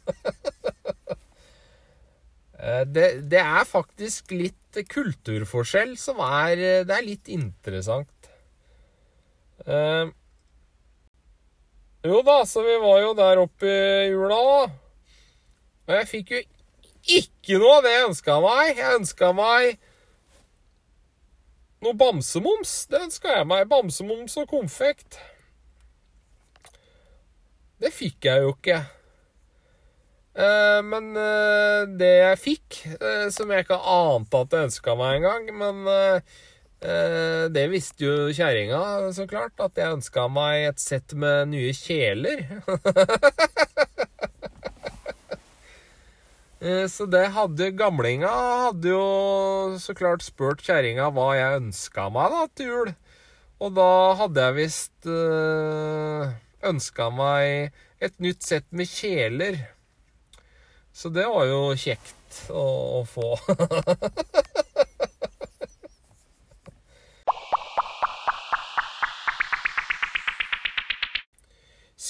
det, 2.88 3.04
det, 3.28 3.42
er 3.42 3.68
faktisk 3.68 4.32
litt 4.32 4.78
kulturforskjell 4.88 5.92
som 6.00 6.22
er 6.24 6.56
Det 6.88 6.96
er 6.96 7.04
litt 7.04 7.28
interessant. 7.28 8.30
Jo 12.06 12.24
da, 12.24 12.38
så 12.48 12.64
vi 12.64 12.80
var 12.80 13.04
jo 13.04 13.12
der 13.20 13.44
oppe 13.44 13.68
i 13.68 14.08
jula, 14.08 14.40
da. 14.40 14.85
Og 15.86 15.94
jeg 15.94 16.08
fikk 16.10 16.32
jo 16.34 16.42
ikke 17.16 17.60
noe 17.62 17.76
av 17.78 17.86
det 17.86 17.94
jeg 17.94 18.08
ønska 18.08 18.40
meg. 18.42 18.72
Jeg 18.80 18.98
ønska 18.98 19.30
meg 19.36 19.78
noe 21.84 21.94
bamsemums. 21.98 22.74
Det 22.90 23.04
ønska 23.06 23.38
jeg 23.38 23.48
meg. 23.48 23.68
Bamsemums 23.70 24.36
og 24.42 24.50
konfekt. 24.50 25.20
Det 27.78 27.92
fikk 27.94 28.26
jeg 28.26 28.42
jo 28.42 28.54
ikke. 28.56 28.80
Eh, 30.36 30.80
men 30.84 31.14
eh, 31.16 31.86
det 31.96 32.12
jeg 32.12 32.40
fikk, 32.42 32.82
eh, 32.98 33.28
som 33.32 33.52
jeg 33.52 33.64
ikke 33.64 33.78
ante 33.88 34.42
at 34.42 34.52
jeg 34.52 34.68
ønska 34.68 34.96
meg 34.98 35.22
engang 35.22 35.48
Men 35.56 36.20
det 36.86 37.62
visste 37.72 38.04
jo 38.04 38.34
kjerringa, 38.36 39.08
så 39.16 39.24
klart. 39.26 39.56
At 39.64 39.78
jeg 39.80 39.96
ønska 39.96 40.26
meg 40.30 40.68
et 40.68 40.82
sett 40.82 41.14
med 41.18 41.48
nye 41.54 41.72
kjeler. 41.74 42.44
Så 46.90 47.06
det 47.10 47.28
hadde 47.34 47.68
gamlinga 47.78 48.30
hadde 48.66 48.90
jo 48.90 49.76
så 49.82 49.94
klart 49.94 50.24
spurt 50.24 50.64
kjerringa 50.66 51.10
hva 51.14 51.28
jeg 51.36 51.60
ønska 51.60 52.08
meg 52.14 52.32
da 52.32 52.42
til 52.58 52.72
jul. 52.72 52.90
Og 53.62 53.76
da 53.76 53.90
hadde 54.18 54.46
jeg 54.48 54.56
visst 54.56 55.08
ønska 56.66 57.10
meg 57.14 57.76
et 58.02 58.18
nytt 58.20 58.42
sett 58.44 58.66
med 58.74 58.90
kjeler. 58.90 59.60
Så 60.96 61.12
det 61.12 61.26
var 61.28 61.44
jo 61.48 61.60
kjekt 61.76 62.42
å, 62.50 62.66
å 63.00 63.06
få. 63.08 63.34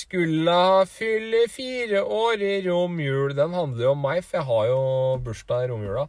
Skulle 0.07 0.87
fylle 0.87 1.49
fire 1.51 2.01
år 2.03 2.43
i 2.43 2.55
romjul. 2.63 3.33
Den 3.35 3.55
handler 3.59 3.89
jo 3.89 3.95
om 3.97 4.05
meg, 4.07 4.21
for 4.23 4.39
jeg 4.39 4.47
har 4.47 4.69
jo 4.71 4.83
bursdag 5.27 5.65
i 5.65 5.71
romjula. 5.73 6.05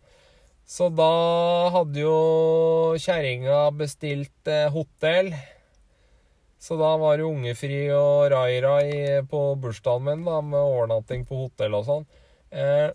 Så 0.70 0.92
da 0.94 1.08
hadde 1.74 2.04
jo 2.04 2.18
kjerringa 3.02 3.64
bestilt 3.74 4.52
eh, 4.54 4.68
hotell. 4.70 5.32
Så 6.62 6.78
da 6.78 6.92
var 7.02 7.18
det 7.18 7.26
ungefri 7.26 7.88
og 7.96 8.30
rai-rai 8.36 9.26
på 9.32 9.42
bursdagen 9.66 10.06
min 10.06 10.24
da, 10.30 10.44
med 10.46 10.60
overnatting 10.62 11.26
på 11.26 11.48
hotell 11.48 11.80
og 11.80 11.90
sånn. 11.90 12.08
Eh, 12.54 12.94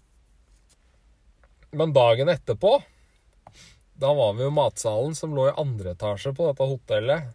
men 1.74 1.98
dagen 1.98 2.30
etterpå, 2.30 2.76
da 3.98 4.14
var 4.14 4.38
vi 4.38 4.46
jo 4.46 4.54
matsalen 4.54 5.18
som 5.18 5.34
lå 5.34 5.50
i 5.50 5.58
andre 5.58 5.96
etasje 5.96 6.30
på 6.36 6.52
dette 6.52 6.74
hotellet. 6.76 7.32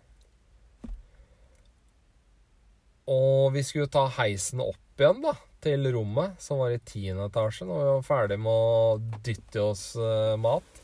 Og 3.07 3.53
vi 3.55 3.63
skulle 3.63 3.91
ta 3.91 4.05
heisen 4.17 4.63
opp 4.63 4.99
igjen, 4.99 5.21
da, 5.23 5.35
til 5.63 5.87
rommet, 5.93 6.35
som 6.43 6.59
var 6.61 6.73
i 6.73 6.81
tiende 6.83 7.29
etasje, 7.29 7.67
når 7.67 7.79
vi 7.79 7.87
var 7.91 8.03
ferdig 8.07 8.39
med 8.41 8.51
å 8.51 9.21
dytte 9.23 9.63
oss 9.63 9.85
uh, 9.99 10.35
mat. 10.41 10.83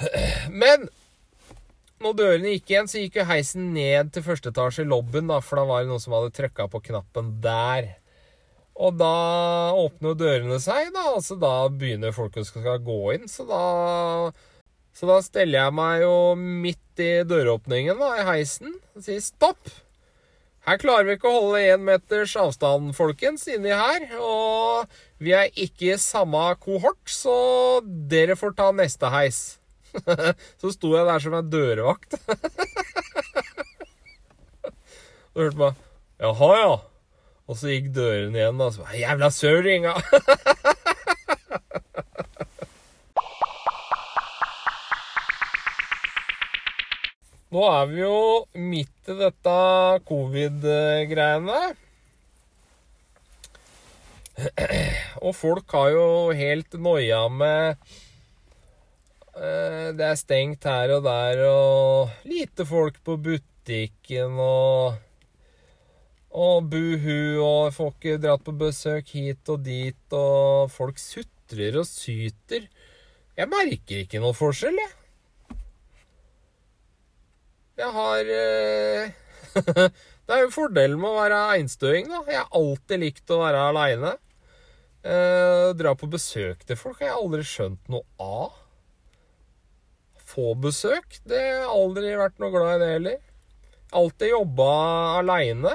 Men 0.62 0.88
når 2.04 2.16
dørene 2.18 2.54
gikk 2.56 2.72
igjen, 2.72 2.88
så 2.90 3.00
gikk 3.00 3.20
jo 3.20 3.28
heisen 3.30 3.70
ned 3.72 4.10
til 4.12 4.24
første 4.26 4.50
etasje 4.52 4.84
i 4.84 4.88
lobbyen, 4.90 5.30
da, 5.30 5.40
for 5.40 5.60
da 5.60 5.68
var 5.68 5.84
det 5.84 5.92
noen 5.92 6.02
som 6.02 6.16
hadde 6.16 6.34
trykka 6.36 6.66
på 6.72 6.82
knappen 6.90 7.36
der. 7.44 7.94
Og 8.74 8.96
da 8.98 9.14
åpner 9.78 10.12
jo 10.12 10.18
dørene 10.18 10.58
seg, 10.60 10.90
da. 10.94 11.06
og 11.14 11.22
så 11.24 11.38
da 11.38 11.54
begynner 11.70 12.14
folk 12.14 12.36
å 12.36 12.44
skal 12.46 12.82
gå 12.82 12.98
inn. 13.14 13.28
Så 13.30 13.46
da, 13.48 13.62
så 14.92 15.08
da 15.08 15.20
steller 15.24 15.62
jeg 15.62 15.76
meg 15.78 16.02
jo 16.02 16.14
midt 16.36 17.02
i 17.02 17.12
døråpningen 17.30 18.02
da, 18.02 18.10
i 18.18 18.28
heisen 18.28 18.74
og 18.94 19.06
sier 19.06 19.22
stopp. 19.22 19.70
Her 20.64 20.78
klarer 20.80 21.04
vi 21.04 21.18
ikke 21.18 21.28
å 21.28 21.40
holde 21.42 21.60
én 21.74 21.82
meters 21.84 22.32
avstand, 22.40 22.94
folkens, 22.96 23.44
inni 23.52 23.72
her. 23.74 24.06
Og 24.16 24.88
vi 25.20 25.34
er 25.36 25.52
ikke 25.52 25.90
i 25.92 25.98
samme 26.00 26.40
kohort, 26.62 27.04
så 27.10 27.34
dere 27.84 28.36
får 28.40 28.56
ta 28.56 28.70
neste 28.72 29.10
heis. 29.12 29.42
så 30.60 30.72
sto 30.72 30.94
jeg 30.96 31.04
der 31.10 31.20
som 31.22 31.36
en 31.36 31.50
dørvakt. 31.52 32.16
og 35.34 35.42
hørte 35.44 35.60
meg 35.60 35.82
Jaha, 36.24 36.50
ja. 36.62 36.74
Og 37.44 37.58
så 37.60 37.68
gikk 37.74 37.90
dørene 37.92 38.38
igjen, 38.40 38.64
og 38.64 38.72
så 38.72 38.88
Jævla 38.96 39.28
søringa! 39.34 39.98
Nå 47.54 47.62
er 47.70 47.84
vi 47.86 48.00
jo 48.00 48.14
midt 48.58 49.10
i 49.12 49.14
dette 49.14 49.52
covid-greiene. 50.08 51.58
Og 55.22 55.36
folk 55.38 55.74
har 55.76 55.92
jo 55.94 56.06
helt 56.34 56.74
noia 56.82 57.20
med 57.30 57.76
eh, 59.38 59.92
Det 59.94 60.08
er 60.08 60.18
stengt 60.18 60.66
her 60.66 60.96
og 60.96 61.06
der, 61.06 61.44
og 61.46 62.26
lite 62.26 62.66
folk 62.66 62.98
på 63.06 63.14
butikken 63.22 64.34
og 64.42 64.98
og 66.34 66.66
buhu, 66.66 67.38
og 67.38 67.70
får 67.76 67.92
ikke 67.92 68.18
dratt 68.18 68.42
på 68.42 68.56
besøk 68.58 69.14
hit 69.14 69.46
og 69.54 69.62
dit, 69.62 70.02
og 70.10 70.66
folk 70.74 70.98
sutrer 70.98 71.78
og 71.78 71.86
syter. 71.86 72.66
Jeg 73.38 73.50
merker 73.52 74.02
ikke 74.02 74.18
noe 74.18 74.34
forskjell, 74.34 74.74
jeg. 74.82 75.03
Jeg 77.74 77.90
har 77.90 78.28
eh, 78.30 79.14
Det 80.26 80.34
er 80.34 80.44
jo 80.44 80.52
fordelen 80.54 81.00
med 81.00 81.10
å 81.10 81.18
være 81.18 81.40
einstøing, 81.56 82.06
da. 82.08 82.22
Jeg 82.30 82.38
har 82.40 82.54
alltid 82.56 83.02
likt 83.02 83.32
å 83.34 83.40
være 83.42 83.64
aleine. 83.70 84.14
Eh, 85.04 85.70
dra 85.76 85.92
på 85.98 86.08
besøk 86.08 86.62
til 86.64 86.78
folk 86.80 87.02
har 87.02 87.10
jeg 87.10 87.18
aldri 87.18 87.44
skjønt 87.44 87.90
noe 87.92 88.06
av. 88.24 88.54
Få 90.24 90.54
besøk, 90.56 91.18
det 91.28 91.40
har 91.42 91.58
jeg 91.58 91.72
aldri 91.74 92.14
vært 92.16 92.40
noe 92.40 92.54
glad 92.54 92.76
i 92.76 92.80
det 92.80 92.92
heller. 92.94 93.18
Alltid 93.94 94.32
jobba 94.32 94.70
aleine. 95.20 95.74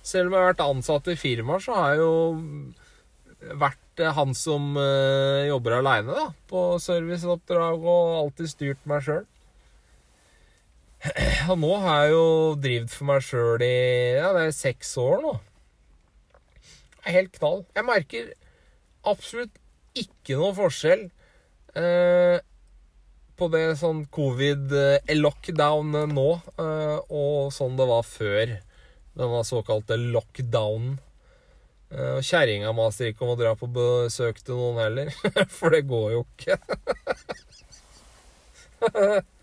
Selv 0.00 0.30
om 0.30 0.38
jeg 0.38 0.40
har 0.40 0.52
vært 0.54 0.64
ansatt 0.64 1.10
i 1.12 1.18
firmaer, 1.20 1.60
så 1.60 1.76
har 1.76 1.92
jeg 1.92 2.00
jo 2.06 3.56
vært 3.60 4.02
han 4.16 4.32
som 4.38 4.72
uh, 4.78 5.44
jobber 5.44 5.76
aleine, 5.82 6.14
da. 6.14 6.30
På 6.48 6.62
serviceoppdrag 6.80 7.84
og 7.84 8.14
alltid 8.22 8.50
styrt 8.54 8.88
meg 8.88 9.04
sjøl. 9.04 9.26
Og 11.48 11.58
nå 11.62 11.70
har 11.84 12.02
jeg 12.02 12.12
jo 12.14 12.24
drevet 12.58 12.90
for 12.92 13.08
meg 13.08 13.22
sjøl 13.24 13.62
i 13.62 13.74
ja, 14.18 14.32
det 14.34 14.48
er 14.48 14.56
seks 14.56 14.96
år 15.00 15.22
nå. 15.22 15.32
Det 16.98 17.06
er 17.06 17.16
helt 17.20 17.38
knall. 17.38 17.62
Jeg 17.76 17.86
merker 17.86 18.32
absolutt 19.08 19.54
ikke 19.98 20.36
noe 20.38 20.52
forskjell 20.56 21.06
eh, 21.78 22.38
på 23.38 23.48
det 23.54 23.64
sånn 23.80 24.04
covid-lockdown 24.14 25.94
nå 26.12 26.28
eh, 26.58 26.98
og 27.08 27.52
sånn 27.54 27.78
det 27.78 27.86
var 27.88 28.04
før 28.06 28.56
denne 29.18 29.44
såkalte 29.46 29.98
lockdownen. 30.02 30.98
Eh, 31.94 32.18
og 32.18 32.26
kjerringa 32.26 32.74
maser 32.76 33.12
ikke 33.12 33.24
om 33.24 33.32
å 33.36 33.40
dra 33.40 33.54
på 33.58 33.70
besøk 33.72 34.42
til 34.42 34.58
noen 34.58 34.82
heller, 34.82 35.14
for 35.58 35.74
det 35.74 35.86
går 35.88 36.18
jo 36.18 36.26
ikke. 36.26 36.58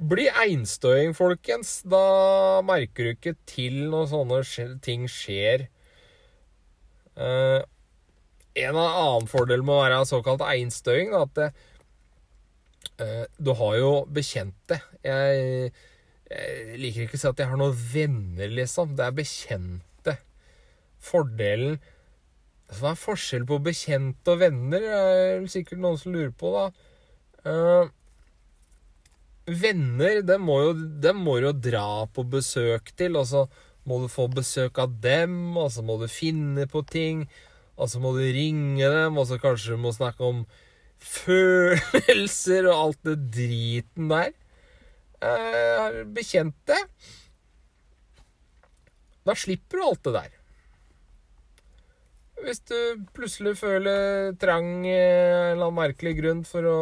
Bli 0.00 0.30
einstøing, 0.32 1.12
folkens. 1.16 1.80
Da 1.84 2.62
merker 2.64 3.04
du 3.04 3.12
ikke 3.12 3.34
til 3.48 3.82
når 3.92 4.08
sånne 4.14 4.40
ting 4.84 5.04
skjer. 5.10 5.66
Uh, 7.20 7.60
en 8.56 8.78
annen 8.80 9.28
fordel 9.28 9.60
med 9.66 9.76
å 9.76 9.82
være 9.82 10.00
såkalt 10.08 10.44
einstøing, 10.46 11.12
er 11.12 11.26
at 11.26 11.36
det, 11.36 11.50
uh, 13.02 13.26
du 13.36 13.52
har 13.60 13.76
jo 13.76 13.92
bekjente. 14.08 14.80
Jeg 15.04 15.72
jeg 16.30 16.76
liker 16.78 17.08
ikke 17.08 17.18
å 17.18 17.20
si 17.20 17.26
at 17.26 17.40
jeg 17.42 17.50
har 17.50 17.58
noen 17.58 17.78
venner, 17.90 18.52
liksom. 18.54 18.92
Det 18.94 19.02
er 19.02 19.14
bekjente. 19.16 20.12
Fordelen 21.02 21.80
altså, 22.68 22.82
Hva 22.84 22.92
er 22.92 23.00
forskjell 23.00 23.46
på 23.48 23.58
bekjente 23.66 24.36
og 24.36 24.44
venner? 24.44 24.84
Det 24.84 25.00
er 25.40 25.48
sikkert 25.50 25.82
noen 25.82 25.98
som 25.98 26.14
lurer 26.14 26.30
på, 26.38 26.52
da. 26.54 26.68
Uh, 27.42 27.90
venner, 29.46 30.20
dem 30.26 30.44
må, 30.46 30.60
jo, 30.64 30.72
dem 31.02 31.22
må 31.24 31.38
jo 31.40 31.52
dra 31.56 32.06
på 32.12 32.24
besøk 32.28 32.92
til, 32.98 33.16
og 33.18 33.28
så 33.30 33.44
må 33.88 34.00
du 34.02 34.10
få 34.12 34.28
besøk 34.32 34.78
av 34.82 34.98
dem, 35.02 35.56
og 35.58 35.70
så 35.74 35.84
må 35.86 35.96
du 36.00 36.06
finne 36.10 36.66
på 36.70 36.82
ting, 36.86 37.24
og 37.80 37.88
så 37.90 38.02
må 38.02 38.12
du 38.16 38.22
ringe 38.22 38.90
dem, 38.92 39.16
og 39.18 39.26
så 39.30 39.40
kanskje 39.40 39.74
du 39.74 39.84
må 39.86 39.94
snakke 39.96 40.26
om 40.26 40.44
følelser 41.00 42.68
og 42.68 42.76
alt 42.76 43.00
det 43.08 43.16
driten 43.32 44.10
der 44.12 44.34
eh, 45.24 46.02
bekjente. 46.12 46.76
Da 49.24 49.36
slipper 49.36 49.80
du 49.80 49.86
alt 49.86 50.04
det 50.04 50.14
der. 50.16 50.36
Hvis 52.40 52.62
du 52.68 52.76
plutselig 53.16 53.58
føler 53.60 54.32
trang 54.40 54.86
en 54.86 54.86
eller 54.88 55.66
annen 55.66 55.76
merkelig 55.76 56.14
grunn 56.20 56.40
for 56.48 56.68
å 56.68 56.78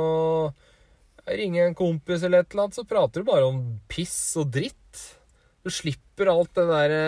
ringe 1.36 1.62
en 1.66 1.76
kompis 1.76 2.24
eller 2.24 2.42
et 2.42 2.52
eller 2.52 2.66
annet, 2.66 2.78
så 2.78 2.86
prater 2.88 3.22
du 3.22 3.28
bare 3.28 3.48
om 3.48 3.60
piss 3.90 4.36
og 4.40 4.52
dritt. 4.54 5.02
Du 5.64 5.70
slipper 5.74 6.30
alt 6.32 6.54
det 6.56 6.64
derre 6.70 7.02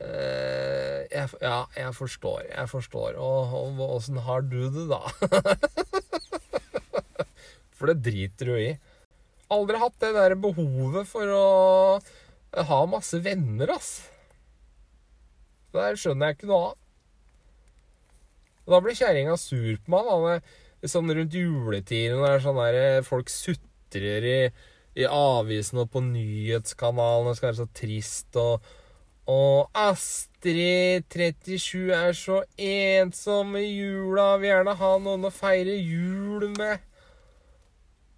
eh, 0.00 1.28
Ja, 1.40 1.64
jeg 1.76 1.94
forstår. 1.96 2.44
Jeg 2.50 2.68
forstår. 2.70 3.16
Og 3.16 3.80
åssen 3.86 4.20
har 4.26 4.44
du 4.44 4.60
det, 4.72 4.86
da? 4.90 5.00
For 7.80 7.88
det 7.88 8.02
driter 8.04 8.52
du 8.52 8.56
i. 8.60 8.72
Aldri 9.50 9.80
hatt 9.80 9.96
det 10.02 10.12
der 10.14 10.36
behovet 10.38 11.08
for 11.10 11.30
å 11.34 11.46
ha 12.68 12.80
masse 12.86 13.18
venner, 13.24 13.72
ass. 13.72 14.04
Det 15.74 15.86
skjønner 15.98 16.30
jeg 16.30 16.36
ikke 16.38 16.50
noe 16.50 16.68
av. 16.68 16.76
Da 18.70 18.78
blir 18.84 18.94
kjerringa 18.94 19.34
sur 19.40 19.80
på 19.80 19.90
meg. 19.90 20.06
da, 20.06 20.59
sånn 20.88 21.12
Rundt 21.12 21.34
juletiden 21.36 22.24
er 22.24 22.40
sånn 22.40 22.60
der, 22.60 22.78
eh, 22.80 23.02
folk 23.04 23.28
sutrer 23.28 24.24
i, 24.24 24.38
i 24.96 25.06
avisene 25.06 25.84
og 25.84 25.90
på 25.92 26.02
nyhetskanalene 26.04 27.34
skal 27.36 27.50
være 27.50 27.60
så 27.62 27.68
trist 27.76 28.38
og 28.40 28.64
og 29.30 29.70
Astrid 29.78 31.04
37 31.12 31.92
er 31.94 32.14
så 32.16 32.40
ensom 32.58 33.52
i 33.60 33.66
jula, 33.68 34.32
vil 34.40 34.48
gjerne 34.50 34.74
ha 34.80 34.88
noen 34.98 35.28
å 35.28 35.30
feire 35.30 35.76
jul 35.76 36.48
med. 36.56 36.80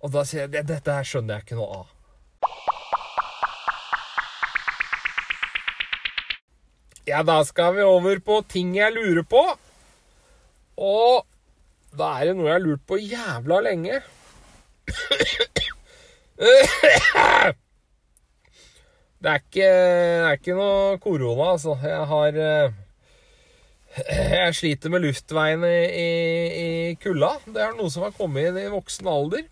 Og 0.00 0.14
da 0.14 0.22
sier 0.26 0.46
jeg 0.46 0.64
dette 0.70 0.94
her 0.94 1.04
skjønner 1.06 1.36
jeg 1.36 1.46
ikke 1.46 1.58
noe 1.58 1.82
av. 1.82 1.90
Ja, 7.06 7.20
da 7.26 7.40
skal 7.44 7.76
vi 7.76 7.84
over 7.84 8.22
på 8.22 8.38
ting 8.48 8.72
jeg 8.78 8.94
lurer 8.94 9.26
på. 9.26 9.42
Og 10.78 11.26
det 11.92 12.34
noe 12.36 12.48
jeg 12.48 12.56
har 12.56 12.64
lurt 12.64 12.84
på 12.88 12.98
jævla 13.00 13.60
lenge. 13.68 14.00
Det 19.22 19.30
er 19.30 19.38
ikke, 19.38 19.66
er 19.66 20.32
ikke 20.34 20.54
noe 20.58 20.96
korona, 21.02 21.52
altså. 21.52 21.76
Jeg 21.78 22.06
har 22.10 22.38
eh, 22.42 22.72
Jeg 24.08 24.54
sliter 24.58 24.90
med 24.90 25.04
luftveiene 25.04 25.70
i, 25.94 26.08
i 26.62 26.94
kulda. 26.98 27.36
Det 27.46 27.62
er 27.62 27.76
noe 27.76 27.92
som 27.92 28.06
har 28.08 28.16
kommet 28.16 28.48
inn 28.48 28.58
i 28.64 28.72
voksen 28.72 29.06
alder. 29.12 29.44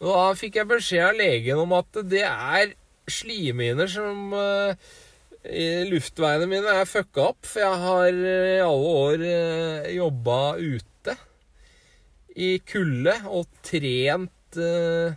Og 0.00 0.08
da 0.08 0.24
fikk 0.38 0.56
jeg 0.60 0.70
beskjed 0.70 1.04
av 1.10 1.18
legen 1.18 1.60
om 1.60 1.74
at 1.76 2.00
det 2.08 2.24
er 2.24 2.72
slimhinner 3.10 3.90
som 3.90 4.32
uh, 4.32 4.72
Luftveiene 5.44 6.46
mine 6.48 6.72
er 6.72 6.86
fucka 6.88 7.26
opp, 7.34 7.44
for 7.44 7.60
jeg 7.60 7.76
har 7.82 8.08
i 8.08 8.64
alle 8.64 8.92
år 9.04 9.20
uh, 9.20 9.84
jobba 9.92 10.56
ute 10.56 11.12
i 12.40 12.56
kulde 12.64 13.12
og 13.28 13.44
trent 13.66 14.56
uh, 14.56 15.12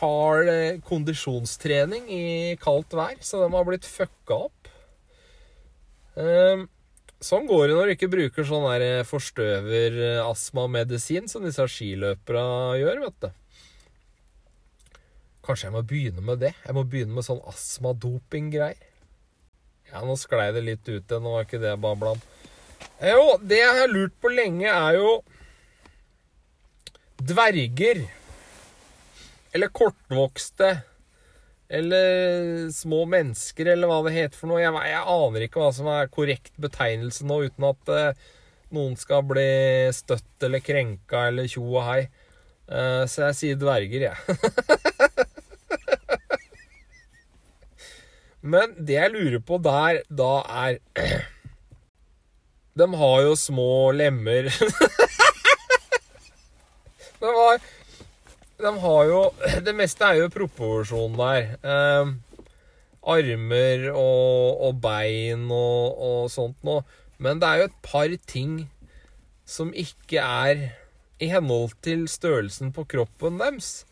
hard 0.00 0.48
kondisjonstrening 0.88 2.10
i 2.10 2.56
kaldt 2.60 2.94
vær, 2.98 3.14
så 3.22 3.38
de 3.44 3.50
har 3.54 3.64
blitt 3.68 3.86
fucka 3.86 4.34
opp. 4.48 4.68
Um, 6.18 6.66
sånn 7.22 7.46
går 7.46 7.68
det 7.68 7.74
når 7.78 7.86
du 7.86 7.92
ikke 7.94 8.14
bruker 8.16 8.42
sånn 8.48 8.66
der 8.74 9.06
forstøver-astmamedisin 9.06 11.30
som 11.30 11.46
disse 11.46 11.62
skiløperne 11.70 12.74
gjør, 12.82 13.06
vet 13.06 13.18
du. 13.22 13.30
Kanskje 15.46 15.70
jeg 15.70 15.76
må 15.78 15.82
begynne 15.86 16.22
med 16.26 16.42
det? 16.42 16.58
Jeg 16.66 16.74
må 16.74 16.82
begynne 16.82 17.14
med 17.14 17.22
sånn 17.26 17.46
astmadoping-greier. 17.54 18.89
Ja, 19.90 20.04
nå 20.06 20.14
sklei 20.18 20.50
det 20.54 20.62
litt 20.66 20.86
ut 20.86 21.02
igjen. 21.02 21.24
Nå 21.24 21.34
var 21.34 21.46
ikke 21.46 21.62
det 21.62 21.74
babla. 21.82 22.14
Jo, 23.00 23.36
det 23.42 23.58
jeg 23.58 23.76
har 23.80 23.90
lurt 23.90 24.14
på 24.20 24.30
lenge, 24.32 24.68
er 24.70 24.98
jo 24.98 25.12
dverger. 27.26 28.04
Eller 29.56 29.72
kortvokste. 29.74 30.70
Eller 31.70 32.70
små 32.74 33.04
mennesker, 33.06 33.72
eller 33.72 33.90
hva 33.90 34.00
det 34.06 34.14
heter 34.16 34.38
for 34.38 34.50
noe. 34.50 34.62
Jeg, 34.62 34.74
jeg 34.90 35.04
aner 35.14 35.46
ikke 35.46 35.62
hva 35.62 35.70
som 35.74 35.90
er 35.90 36.10
korrekt 36.10 36.54
betegnelse 36.58 37.26
nå, 37.26 37.44
uten 37.46 37.68
at 37.68 37.92
uh, 37.94 38.24
noen 38.74 38.96
skal 38.98 39.22
bli 39.26 39.46
støtt 39.94 40.46
eller 40.46 40.62
krenka 40.66 41.28
eller 41.30 41.50
tjo 41.50 41.66
og 41.68 41.86
hei. 41.86 42.02
Uh, 42.70 43.06
så 43.10 43.28
jeg 43.28 43.38
sier 43.38 43.62
dverger, 43.62 44.10
jeg. 44.10 44.38
Ja. 44.38 45.09
Men 48.40 48.72
det 48.78 48.96
jeg 48.96 49.12
lurer 49.12 49.42
på 49.44 49.58
der 49.60 50.00
da, 50.08 50.40
er 50.48 50.80
De 52.80 52.86
har 52.96 53.20
jo 53.26 53.34
små 53.36 53.92
lemmer. 53.92 54.48
de, 57.20 57.32
har, 57.36 57.60
de 58.62 58.72
har 58.84 59.02
jo 59.10 59.20
Det 59.66 59.74
meste 59.76 60.04
er 60.06 60.14
jo 60.22 60.30
proporsjon 60.32 61.18
der. 61.18 61.40
Eh, 61.60 62.06
armer 63.00 63.90
og, 63.90 64.60
og, 64.68 64.80
bein 64.80 65.50
og, 65.50 66.00
og 66.00 66.30
sånt 66.32 66.64
noe. 66.64 66.82
Men 67.20 67.40
det 67.40 67.48
er 67.48 67.56
jo 67.60 67.68
et 67.68 67.80
par 67.84 68.16
ting 68.28 68.70
som 69.44 69.74
ikke 69.76 70.20
er 70.22 70.70
i 71.20 71.28
henhold 71.28 71.76
til 71.84 72.08
størrelsen 72.08 72.72
på 72.72 72.86
kroppen 72.88 73.40
deres. 73.40 73.84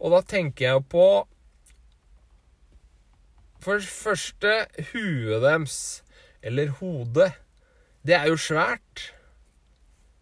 Og 0.00 0.12
da 0.12 0.20
tenker 0.24 0.66
jeg 0.66 0.88
på 0.92 1.06
for 3.60 3.80
det 3.80 3.88
første, 3.88 4.52
huet 4.92 5.42
deres, 5.44 5.78
eller 6.42 6.72
hodet, 6.80 7.32
det 8.06 8.16
er 8.16 8.30
jo 8.30 8.38
svært. 8.40 9.10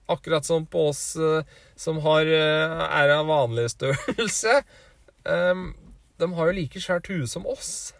Akkurat 0.08 0.46
som 0.46 0.64
på 0.66 0.88
oss 0.90 1.12
uh, 1.20 1.44
som 1.78 2.00
har, 2.02 2.26
uh, 2.26 2.84
er 2.88 3.12
av 3.14 3.28
vanlig 3.28 3.68
størrelse. 3.74 4.62
Um, 5.28 5.70
de 6.18 6.28
har 6.34 6.50
jo 6.50 6.56
like 6.56 6.82
svært 6.82 7.10
hue 7.12 7.28
som 7.30 7.46
oss. 7.46 7.92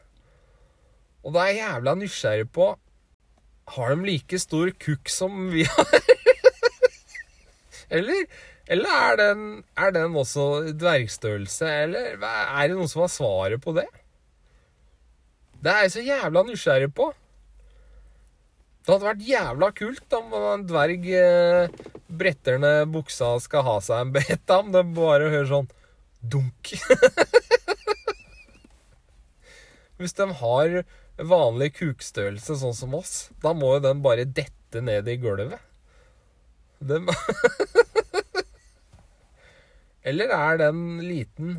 Og 1.22 1.34
da 1.34 1.44
er 1.44 1.52
jeg 1.52 1.62
jævla 1.62 1.94
nysgjerrig 1.98 2.46
på 2.54 2.68
Har 3.74 3.90
de 3.92 4.06
like 4.06 4.38
stor 4.40 4.70
kukk 4.80 5.10
som 5.12 5.50
vi 5.52 5.66
har? 5.68 5.98
eller, 7.98 8.22
eller 8.66 8.94
er, 9.10 9.18
den, 9.20 9.42
er 9.76 9.92
den 9.92 10.16
også 10.16 10.72
dvergstørrelse? 10.72 11.68
Eller 11.84 12.16
er 12.16 12.70
det 12.70 12.78
noen 12.78 12.88
som 12.88 13.04
har 13.04 13.12
svaret 13.12 13.60
på 13.62 13.76
det? 13.76 13.86
Det 15.58 15.72
er 15.72 15.86
jeg 15.86 15.94
så 15.94 16.02
jævla 16.06 16.44
nysgjerrig 16.46 16.90
på. 16.94 17.08
Det 18.84 18.92
hadde 18.94 19.08
vært 19.08 19.26
jævla 19.26 19.68
kult 19.76 20.14
om 20.16 20.26
en 20.38 20.62
dverg 20.64 21.02
eh, 21.12 21.72
bretter 22.08 22.56
ned 22.62 22.88
buksa 22.94 23.34
skal 23.44 23.66
ha 23.66 23.74
seg 23.84 24.00
en 24.00 24.12
beta, 24.14 24.60
om 24.62 24.70
det 24.72 24.84
bare 24.96 25.28
hører 25.28 25.50
sånn 25.50 25.68
dunk. 26.22 26.72
Hvis 29.98 30.14
de 30.16 30.26
har 30.40 30.68
vanlig 31.18 31.74
kukstørrelse 31.80 32.56
sånn 32.60 32.78
som 32.78 32.94
oss, 32.96 33.28
da 33.42 33.52
må 33.52 33.74
jo 33.74 33.80
den 33.90 34.00
bare 34.04 34.24
dette 34.24 34.80
ned 34.84 35.08
i 35.10 35.18
gulvet. 35.20 35.60
De 36.78 37.02
Eller 40.08 40.28
er 40.32 40.56
den 40.62 40.78
liten 41.02 41.58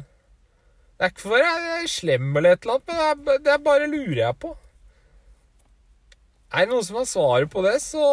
det 1.00 1.08
er 1.08 1.14
ikke 1.14 1.24
for 1.24 1.40
å 1.40 1.42
være 1.48 1.88
slem 1.88 2.34
eller 2.36 2.58
et 2.58 2.66
eller 2.66 2.76
annet, 2.76 3.20
men 3.24 3.40
det 3.46 3.52
er, 3.54 3.62
bare 3.64 3.86
lurer 3.88 4.20
jeg 4.20 4.36
på. 4.44 4.50
Er 6.52 6.66
det 6.66 6.74
noen 6.74 6.84
som 6.84 6.98
har 7.00 7.08
svaret 7.08 7.48
på 7.54 7.62
det, 7.64 7.80
så 7.80 8.04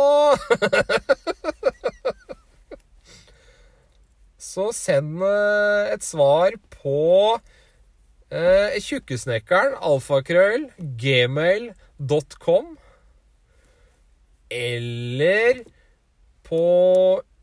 Så 4.47 4.71
send 4.71 5.19
eh, 5.27 5.91
et 5.97 6.05
svar 6.07 6.55
på 6.77 7.01
eh, 8.31 8.79
Tjukkesnekkeren, 8.85 9.75
alfakrøll, 9.83 10.71
gmail.com. 10.79 12.79
Eller 14.47 15.67
på 16.47 16.63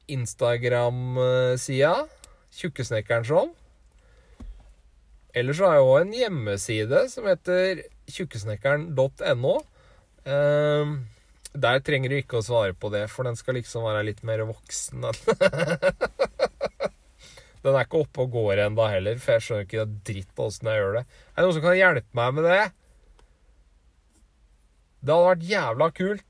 Instagram-sida 0.07 2.07
Tjukkesnekkeren 2.55 3.27
Show. 3.27 3.51
Ellers 5.33 5.59
har 5.65 5.77
jeg 5.77 5.85
òg 5.87 5.95
en 5.97 6.11
hjemmeside 6.13 6.99
som 7.09 7.25
heter 7.25 7.79
tjukkesnekkeren.no. 8.13 9.53
Eh, 10.29 10.91
der 11.53 11.81
trenger 11.85 12.13
du 12.13 12.19
ikke 12.19 12.39
å 12.39 12.45
svare 12.45 12.75
på 12.77 12.91
det, 12.93 13.07
for 13.09 13.25
den 13.25 13.37
skal 13.37 13.57
liksom 13.57 13.85
være 13.85 14.05
litt 14.07 14.21
mer 14.25 14.43
voksen. 14.49 15.05
den 17.63 17.73
er 17.73 17.85
ikke 17.85 18.03
oppe 18.03 18.25
og 18.25 18.37
går 18.37 18.63
ennå 18.67 18.85
heller, 18.89 19.17
for 19.21 19.35
jeg 19.35 19.45
skjønner 19.47 19.67
ikke 19.67 19.89
dritt 20.11 20.45
åssen 20.45 20.69
jeg 20.69 20.83
gjør 20.83 20.99
det. 20.99 21.03
Er 21.05 21.37
det 21.37 21.47
noen 21.47 21.57
som 21.57 21.65
kan 21.65 21.79
hjelpe 21.79 22.21
meg 22.21 22.37
med 22.37 22.49
det? 22.49 22.63
Det 25.03 25.13
hadde 25.13 25.31
vært 25.31 25.49
jævla 25.49 25.89
kult. 25.97 26.29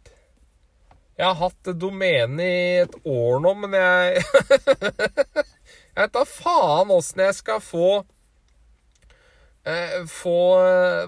Jeg 1.13 1.28
har 1.28 1.42
hatt 1.44 1.76
domenet 1.78 2.42
i 2.42 2.80
et 2.88 2.96
år 3.06 3.44
nå, 3.44 3.52
men 3.63 3.76
jeg 3.78 4.00
Jeg 5.94 6.08
vet 6.08 6.16
da 6.16 6.24
faen 6.26 6.89
åssen 6.89 7.22
jeg 7.22 7.36
skal 7.38 7.60
få 7.62 7.89
få, 10.12 10.39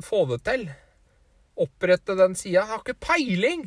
få, 0.05 0.21
det 0.29 0.37
til. 0.47 0.67
Opprette 1.59 2.15
den 2.19 2.37
sida. 2.39 2.61
Jeg 2.61 2.69
har 2.69 2.83
ikke 2.83 2.99
peiling! 3.03 3.65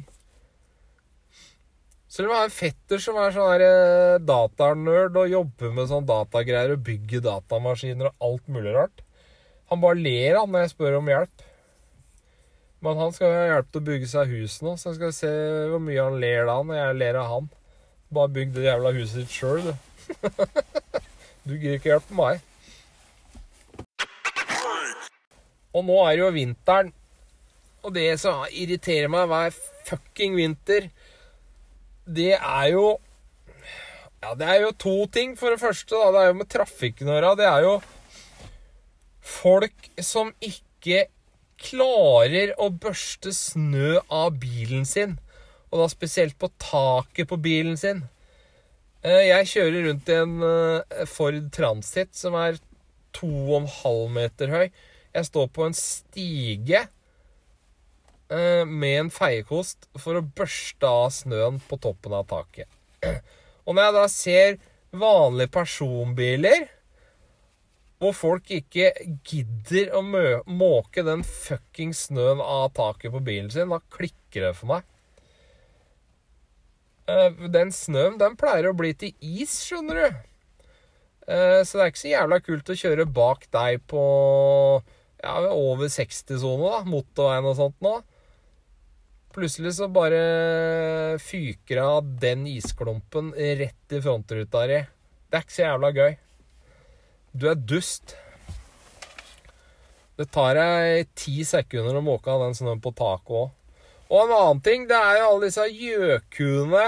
Selv 2.08 2.30
om 2.30 2.38
var 2.38 2.46
en 2.46 2.54
fetter 2.54 3.02
som 3.04 3.18
er 3.20 3.34
sånn 3.34 3.50
her 3.50 3.62
eh, 3.66 4.20
datanerd 4.24 5.16
og 5.20 5.28
jobber 5.28 5.74
med 5.76 5.90
sånn 5.90 6.06
datagreier 6.08 6.72
og 6.72 6.86
bygger 6.86 7.20
datamaskiner 7.26 8.08
og 8.08 8.24
alt 8.30 8.48
mulig 8.48 8.72
rart. 8.72 9.02
Han 9.68 9.82
bare 9.82 10.00
ler 10.00 10.38
han 10.38 10.48
når 10.48 10.64
jeg 10.64 10.72
spør 10.72 10.96
om 11.02 11.10
hjelp. 11.12 11.44
Men 12.84 13.00
han 13.02 13.12
skal 13.12 13.34
ha 13.34 13.44
hjelp 13.50 13.68
til 13.68 13.82
å 13.82 13.88
bygge 13.90 14.08
seg 14.08 14.32
hus 14.38 14.56
nå, 14.64 14.76
så 14.78 14.88
jeg 14.88 15.00
skal 15.00 15.14
se 15.16 15.32
hvor 15.68 15.82
mye 15.84 16.00
han 16.06 16.16
ler 16.22 16.48
da 16.48 16.56
når 16.64 16.80
jeg 16.80 16.98
ler 17.02 17.20
av 17.20 17.30
han. 17.34 17.52
Bare 18.14 18.32
bygg 18.38 18.54
det 18.56 18.64
jævla 18.70 18.94
huset 18.96 19.20
ditt 19.20 19.34
sjøl, 19.34 19.68
du. 19.68 19.74
du 21.50 21.56
gir 21.58 21.76
ikke 21.76 21.92
hjelpe 21.92 22.16
meg. 22.16 22.40
Og 25.76 25.84
nå 25.88 25.98
er 26.04 26.16
det 26.16 26.24
jo 26.24 26.30
vinteren. 26.36 26.94
Og 27.84 27.94
det 27.94 28.08
som 28.20 28.46
irriterer 28.50 29.10
meg 29.12 29.28
hver 29.30 29.54
fucking 29.88 30.34
vinter, 30.38 30.88
det 32.08 32.34
er 32.38 32.72
jo 32.74 32.98
Ja, 34.18 34.32
det 34.34 34.48
er 34.50 34.64
jo 34.64 34.72
to 34.74 34.96
ting. 35.14 35.36
For 35.38 35.54
det 35.54 35.60
første, 35.62 35.94
da. 35.94 36.10
Det 36.10 36.22
er 36.22 36.32
jo 36.32 36.38
med 36.40 36.50
trafikken 36.50 37.10
å 37.10 37.14
gjøre. 37.14 37.36
Det 37.38 37.46
er 37.46 37.66
jo 37.68 37.74
folk 39.22 39.90
som 40.02 40.32
ikke 40.42 41.04
klarer 41.58 42.54
å 42.58 42.70
børste 42.70 43.30
snø 43.34 44.00
av 44.10 44.38
bilen 44.42 44.86
sin. 44.88 45.18
Og 45.70 45.82
da 45.82 45.88
spesielt 45.92 46.38
på 46.40 46.50
taket 46.58 47.28
på 47.30 47.38
bilen 47.44 47.78
sin. 47.78 48.02
Eh, 49.06 49.28
jeg 49.28 49.50
kjører 49.52 49.86
rundt 49.86 50.10
i 50.10 50.18
en 50.18 50.38
eh, 50.42 51.02
Ford 51.06 51.38
Transit 51.54 52.16
som 52.18 52.34
er 52.38 52.58
2,5 53.18 54.08
meter 54.14 54.54
høy. 54.54 54.64
Jeg 55.16 55.28
står 55.28 55.50
på 55.54 55.66
en 55.66 55.76
stige 55.76 56.84
eh, 58.28 58.64
med 58.64 58.94
en 59.04 59.12
feiekost 59.12 59.88
for 59.98 60.18
å 60.18 60.24
børste 60.24 60.88
av 60.88 61.12
snøen 61.16 61.60
på 61.68 61.80
toppen 61.82 62.16
av 62.18 62.28
taket. 62.30 62.68
Og 63.66 63.76
når 63.76 63.88
jeg 63.88 63.96
da 63.98 64.08
ser 64.12 64.58
vanlige 64.98 65.52
personbiler 65.52 66.68
hvor 67.98 68.14
folk 68.14 68.52
ikke 68.54 68.92
gidder 69.26 69.90
å 69.98 70.04
måke 70.06 71.02
den 71.02 71.24
fucking 71.26 71.90
snøen 71.96 72.38
av 72.38 72.70
taket 72.76 73.10
på 73.10 73.22
bilen 73.26 73.50
sin, 73.50 73.72
da 73.72 73.80
klikker 73.90 74.46
det 74.46 74.52
for 74.54 74.70
meg. 74.70 74.86
Eh, 77.10 77.48
den 77.50 77.72
snøen, 77.74 78.20
den 78.20 78.36
pleier 78.38 78.70
å 78.70 78.76
bli 78.78 78.92
til 78.98 79.14
is, 79.18 79.56
skjønner 79.66 79.98
du. 79.98 80.20
Eh, 81.28 81.60
så 81.66 81.78
det 81.78 81.82
er 81.82 81.90
ikke 81.90 82.04
så 82.04 82.12
jævla 82.12 82.40
kult 82.44 82.70
å 82.70 82.78
kjøre 82.84 83.08
bak 83.18 83.48
deg 83.54 83.82
på 83.90 84.04
ja, 85.22 85.34
over 85.50 85.90
60-sone, 85.90 86.70
da, 86.70 86.84
motorveien 86.86 87.48
og 87.48 87.58
sånt 87.58 87.82
nå. 87.84 87.96
Plutselig 89.34 89.74
så 89.76 89.90
bare 89.92 91.18
fyker 91.22 91.82
av 91.82 92.06
den 92.22 92.46
isklumpen 92.50 93.34
rett 93.34 93.94
i 93.94 94.00
frontruta 94.02 94.64
di. 94.70 94.80
Det 95.28 95.36
er 95.36 95.44
ikke 95.44 95.54
så 95.54 95.66
jævla 95.66 95.92
gøy. 95.94 96.16
Du 97.38 97.44
er 97.50 97.60
dust. 97.60 98.16
Det 100.18 100.26
tar 100.34 100.56
deg 100.58 101.12
ti 101.18 101.44
sekunder 101.46 102.00
å 102.00 102.02
måke 102.02 102.32
av 102.32 102.46
den 102.46 102.56
snøen 102.58 102.82
på 102.82 102.94
taket 102.98 103.36
òg. 103.44 103.54
Og 104.08 104.22
en 104.24 104.32
annen 104.32 104.62
ting, 104.64 104.88
det 104.88 104.96
er 104.96 105.20
jo 105.20 105.28
alle 105.28 105.50
disse 105.50 105.66
gjøkuene 105.68 106.86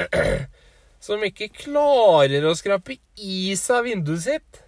som 1.06 1.26
ikke 1.26 1.50
klarer 1.66 2.46
å 2.46 2.54
skrape 2.56 3.00
is 3.18 3.66
av 3.74 3.88
vinduet 3.88 4.24
sitt. 4.24 4.62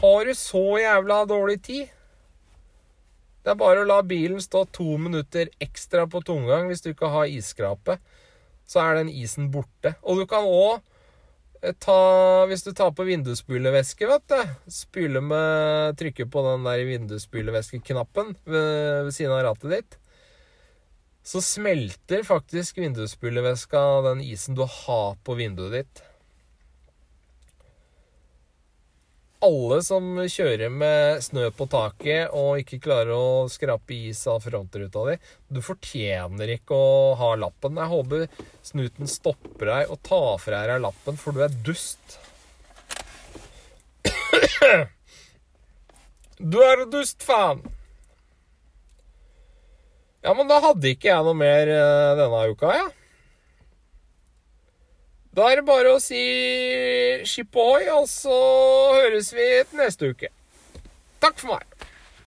Har 0.00 0.24
du 0.24 0.34
så 0.34 0.64
jævla 0.80 1.24
dårlig 1.28 1.58
tid? 1.62 1.88
Det 3.40 3.52
er 3.52 3.60
bare 3.60 3.82
å 3.82 3.88
la 3.88 4.02
bilen 4.04 4.40
stå 4.40 4.66
to 4.72 4.96
minutter 5.00 5.48
ekstra 5.60 6.06
på 6.10 6.20
tomgang 6.24 6.68
hvis 6.68 6.84
du 6.84 6.92
ikke 6.92 7.12
har 7.12 7.28
isskrape. 7.28 7.98
Så 8.68 8.80
er 8.84 9.00
den 9.00 9.10
isen 9.12 9.50
borte. 9.52 9.96
Og 10.04 10.20
du 10.20 10.26
kan 10.30 10.46
òg 10.46 10.80
Eh, 11.60 11.74
ta, 11.76 12.46
hvis 12.48 12.62
du 12.64 12.72
tar 12.72 12.92
på 12.96 13.04
vindusspylevæske, 13.04 14.06
vet 14.08 14.32
du 14.32 14.70
Spyle 14.72 15.20
med 15.20 15.98
Trykke 16.00 16.24
på 16.32 16.44
den 16.46 16.64
der 16.64 16.84
vindusspylevæskeknappen 16.88 18.32
ved, 18.46 19.04
ved 19.04 19.12
siden 19.12 19.34
av 19.36 19.44
rattet 19.44 19.74
ditt. 19.74 19.98
Så 21.20 21.42
smelter 21.44 22.24
faktisk 22.24 22.80
vindusspylevæska 22.80 23.82
den 24.08 24.22
isen 24.24 24.56
du 24.56 24.64
har 24.64 25.18
på 25.24 25.36
vinduet 25.36 25.76
ditt. 25.76 26.02
Alle 29.44 29.80
som 29.84 30.18
kjører 30.28 30.72
med 30.72 31.22
snø 31.24 31.46
på 31.56 31.66
taket 31.72 32.32
og 32.36 32.60
ikke 32.60 32.80
klarer 32.84 33.12
å 33.16 33.48
skrape 33.50 33.96
is 34.10 34.20
av 34.28 34.44
frontruta 34.44 35.04
di, 35.08 35.16
du 35.48 35.60
fortjener 35.64 36.54
ikke 36.56 36.76
å 36.76 37.14
ha 37.20 37.30
lappen. 37.40 37.80
Jeg 37.80 37.92
håper 37.94 38.26
snuten 38.66 39.10
stopper 39.10 39.72
deg 39.72 39.92
og 39.94 40.02
tar 40.06 40.36
fra 40.42 40.64
deg 40.68 40.84
lappen, 40.84 41.18
for 41.20 41.36
du 41.36 41.44
er 41.46 41.56
dust. 41.64 42.20
Du 46.40 46.56
er 46.64 46.86
dust, 46.88 47.20
faen! 47.24 47.60
Ja, 50.24 50.32
men 50.36 50.48
da 50.48 50.60
hadde 50.60 50.92
ikke 50.92 51.08
jeg 51.08 51.24
noe 51.24 51.36
mer 51.36 51.68
eh, 51.72 52.16
denne 52.16 52.46
uka, 52.52 52.72
jeg. 52.76 52.88
Ja. 52.88 52.99
Da 55.36 55.46
er 55.46 55.60
det 55.60 55.66
bare 55.68 55.92
å 55.94 56.00
si 56.02 56.20
skip 57.28 57.54
ohoi, 57.54 57.84
og 57.94 58.08
så 58.10 58.38
høres 58.96 59.30
vi 59.34 59.46
neste 59.78 60.10
uke. 60.10 60.32
Takk 61.22 61.38
for 61.38 61.54
meg. 61.54 61.69